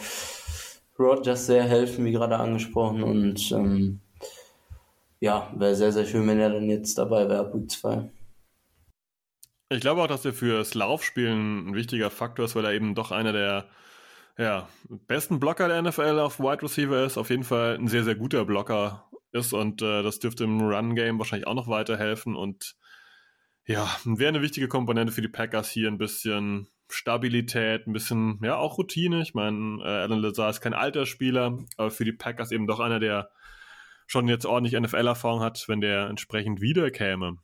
[0.98, 3.04] Rogers sehr helfen, wie gerade angesprochen.
[3.04, 4.00] Und ähm,
[5.20, 8.10] ja, wäre sehr, sehr schön, wenn er dann jetzt dabei wäre, Week 2.
[9.70, 13.12] Ich glaube auch, dass er fürs Laufspielen ein wichtiger Faktor ist, weil er eben doch
[13.12, 13.66] einer der
[14.38, 17.18] ja, besten Blocker der NFL auf Wide Receiver ist.
[17.18, 19.06] Auf jeden Fall ein sehr, sehr guter Blocker
[19.36, 22.76] ist und äh, das dürfte im Run-Game wahrscheinlich auch noch weiterhelfen und
[23.68, 28.58] ja, wäre eine wichtige Komponente für die Packers hier ein bisschen Stabilität, ein bisschen, ja,
[28.58, 29.22] auch Routine.
[29.22, 32.80] Ich meine, äh, Alan Lazar ist kein alter Spieler, aber für die Packers eben doch
[32.80, 33.32] einer, der
[34.08, 37.38] schon jetzt ordentlich NFL-Erfahrung hat, wenn der entsprechend wiederkäme.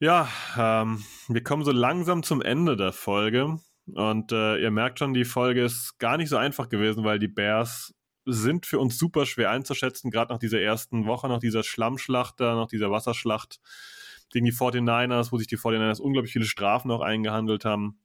[0.00, 3.58] Ja, ähm, wir kommen so langsam zum Ende der Folge.
[3.94, 7.28] Und äh, ihr merkt schon, die Folge ist gar nicht so einfach gewesen, weil die
[7.28, 7.94] Bears
[8.26, 12.68] sind für uns super schwer einzuschätzen, gerade nach dieser ersten Woche, nach dieser Schlammschlacht nach
[12.68, 13.60] dieser Wasserschlacht
[14.30, 18.00] gegen die 49ers, wo sich die 49ers unglaublich viele Strafen auch eingehandelt haben.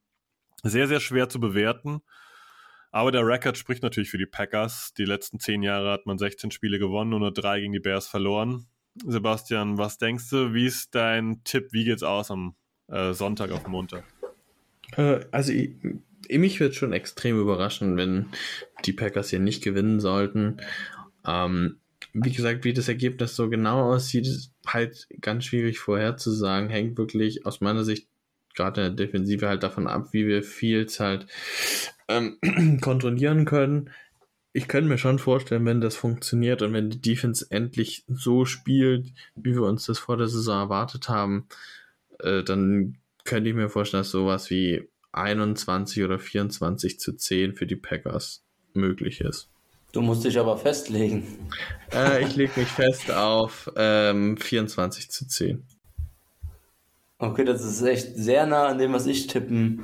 [0.64, 2.02] Sehr, sehr schwer zu bewerten.
[2.92, 4.94] Aber der Rekord spricht natürlich für die Packers.
[4.94, 8.08] Die letzten zehn Jahre hat man 16 Spiele gewonnen und nur drei gegen die Bears
[8.08, 8.68] verloren.
[9.06, 10.54] Sebastian, was denkst du?
[10.54, 11.70] Wie ist dein Tipp?
[11.72, 12.56] Wie geht's aus am
[12.88, 14.04] äh, Sonntag auf Montag?
[14.98, 15.72] Äh, also, ich,
[16.30, 18.28] mich wird schon extrem überraschen, wenn
[18.86, 20.58] die Packers hier nicht gewinnen sollten.
[21.26, 21.80] Ähm,
[22.14, 26.70] wie gesagt, wie das Ergebnis so genau aussieht, ist halt ganz schwierig vorherzusagen.
[26.70, 28.08] Hängt wirklich aus meiner Sicht
[28.56, 31.28] gerade in der Defensive halt davon ab, wie wir Fields halt
[32.08, 32.38] ähm,
[32.82, 33.92] kontrollieren können.
[34.54, 39.14] Ich könnte mir schon vorstellen, wenn das funktioniert und wenn die Defense endlich so spielt,
[39.36, 41.48] wie wir uns das vor der Saison erwartet haben,
[42.20, 47.66] äh, dann könnte ich mir vorstellen, dass sowas wie 21 oder 24 zu 10 für
[47.66, 48.44] die Packers
[48.74, 49.50] möglich ist.
[49.92, 51.28] Du musst dich aber festlegen.
[51.94, 55.64] Äh, ich lege mich fest auf ähm, 24 zu 10.
[57.20, 59.84] Okay, das ist echt sehr nah an dem, was ich tippen,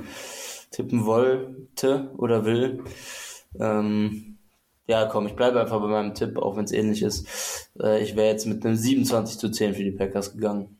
[0.70, 2.82] tippen wollte oder will.
[3.60, 4.38] Ähm,
[4.86, 7.70] ja, komm, ich bleibe einfach bei meinem Tipp, auch wenn es ähnlich ist.
[7.78, 10.77] Äh, ich wäre jetzt mit einem 27 zu 10 für die Packers gegangen.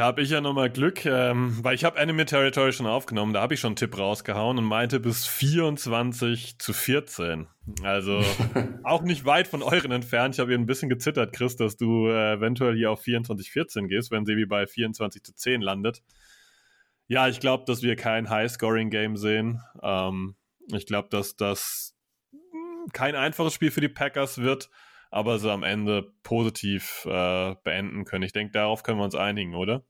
[0.00, 3.42] Da habe ich ja nochmal Glück, ähm, weil ich habe Enemy Territory schon aufgenommen, da
[3.42, 7.48] habe ich schon einen Tipp rausgehauen und meinte bis 24 zu 14.
[7.82, 8.24] Also
[8.82, 10.34] auch nicht weit von euren entfernt.
[10.34, 13.88] Ich habe hier ein bisschen gezittert, Chris, dass du äh, eventuell hier auf 24 14
[13.88, 16.02] gehst, wenn Sebi bei 24 zu 10 landet.
[17.06, 19.60] Ja, ich glaube, dass wir kein High-Scoring-Game sehen.
[19.82, 20.34] Ähm,
[20.72, 21.94] ich glaube, dass das
[22.94, 24.70] kein einfaches Spiel für die Packers wird
[25.10, 28.22] aber so am Ende positiv äh, beenden können.
[28.22, 29.84] Ich denke, darauf können wir uns einigen, oder?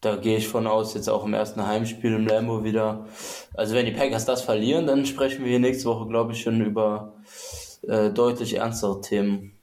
[0.00, 3.06] Da gehe ich von aus, jetzt auch im ersten Heimspiel im Lambo wieder.
[3.54, 6.60] Also wenn die Packers das verlieren, dann sprechen wir hier nächste Woche, glaube ich, schon
[6.60, 7.14] über
[7.82, 9.58] äh, deutlich ernstere Themen.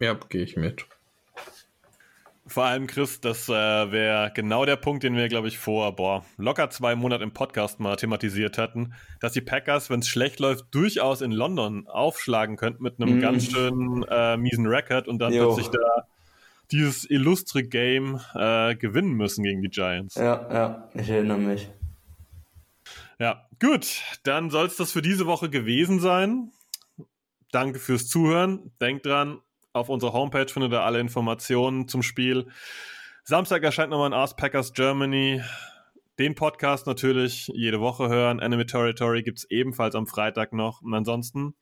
[0.00, 0.86] Ja, gehe ich mit.
[2.48, 6.24] Vor allem, Chris, das äh, wäre genau der Punkt, den wir, glaube ich, vor boah,
[6.36, 10.66] locker zwei Monaten im Podcast mal thematisiert hatten, dass die Packers, wenn es schlecht läuft,
[10.70, 13.20] durchaus in London aufschlagen könnten mit einem mm.
[13.20, 15.46] ganz schönen äh, miesen Record und dann jo.
[15.46, 16.06] plötzlich da
[16.70, 20.14] dieses illustre Game äh, gewinnen müssen gegen die Giants.
[20.16, 21.70] Ja, ja, ich erinnere mich.
[23.18, 26.52] Ja, gut, dann soll es das für diese Woche gewesen sein.
[27.50, 28.72] Danke fürs Zuhören.
[28.80, 29.38] Denkt dran,
[29.72, 32.48] auf unserer Homepage findet ihr alle Informationen zum Spiel.
[33.24, 35.42] Samstag erscheint nochmal ein Ask Packers Germany.
[36.18, 38.38] Den Podcast natürlich jede Woche hören.
[38.38, 40.80] Enemy Territory gibt es ebenfalls am Freitag noch.
[40.82, 41.54] Und ansonsten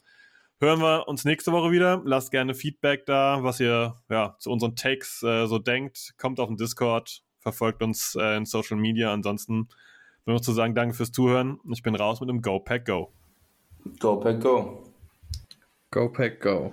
[0.60, 2.02] hören wir uns nächste Woche wieder.
[2.04, 6.14] Lasst gerne Feedback da, was ihr ja, zu unseren Takes äh, so denkt.
[6.18, 9.12] Kommt auf den Discord, verfolgt uns äh, in Social Media.
[9.12, 9.68] Ansonsten
[10.26, 11.60] nur noch zu sagen, danke fürs Zuhören.
[11.72, 13.12] Ich bin raus mit dem Go Pack Go.
[14.00, 14.82] Go Pack Go.
[15.90, 16.72] Go Pack Go.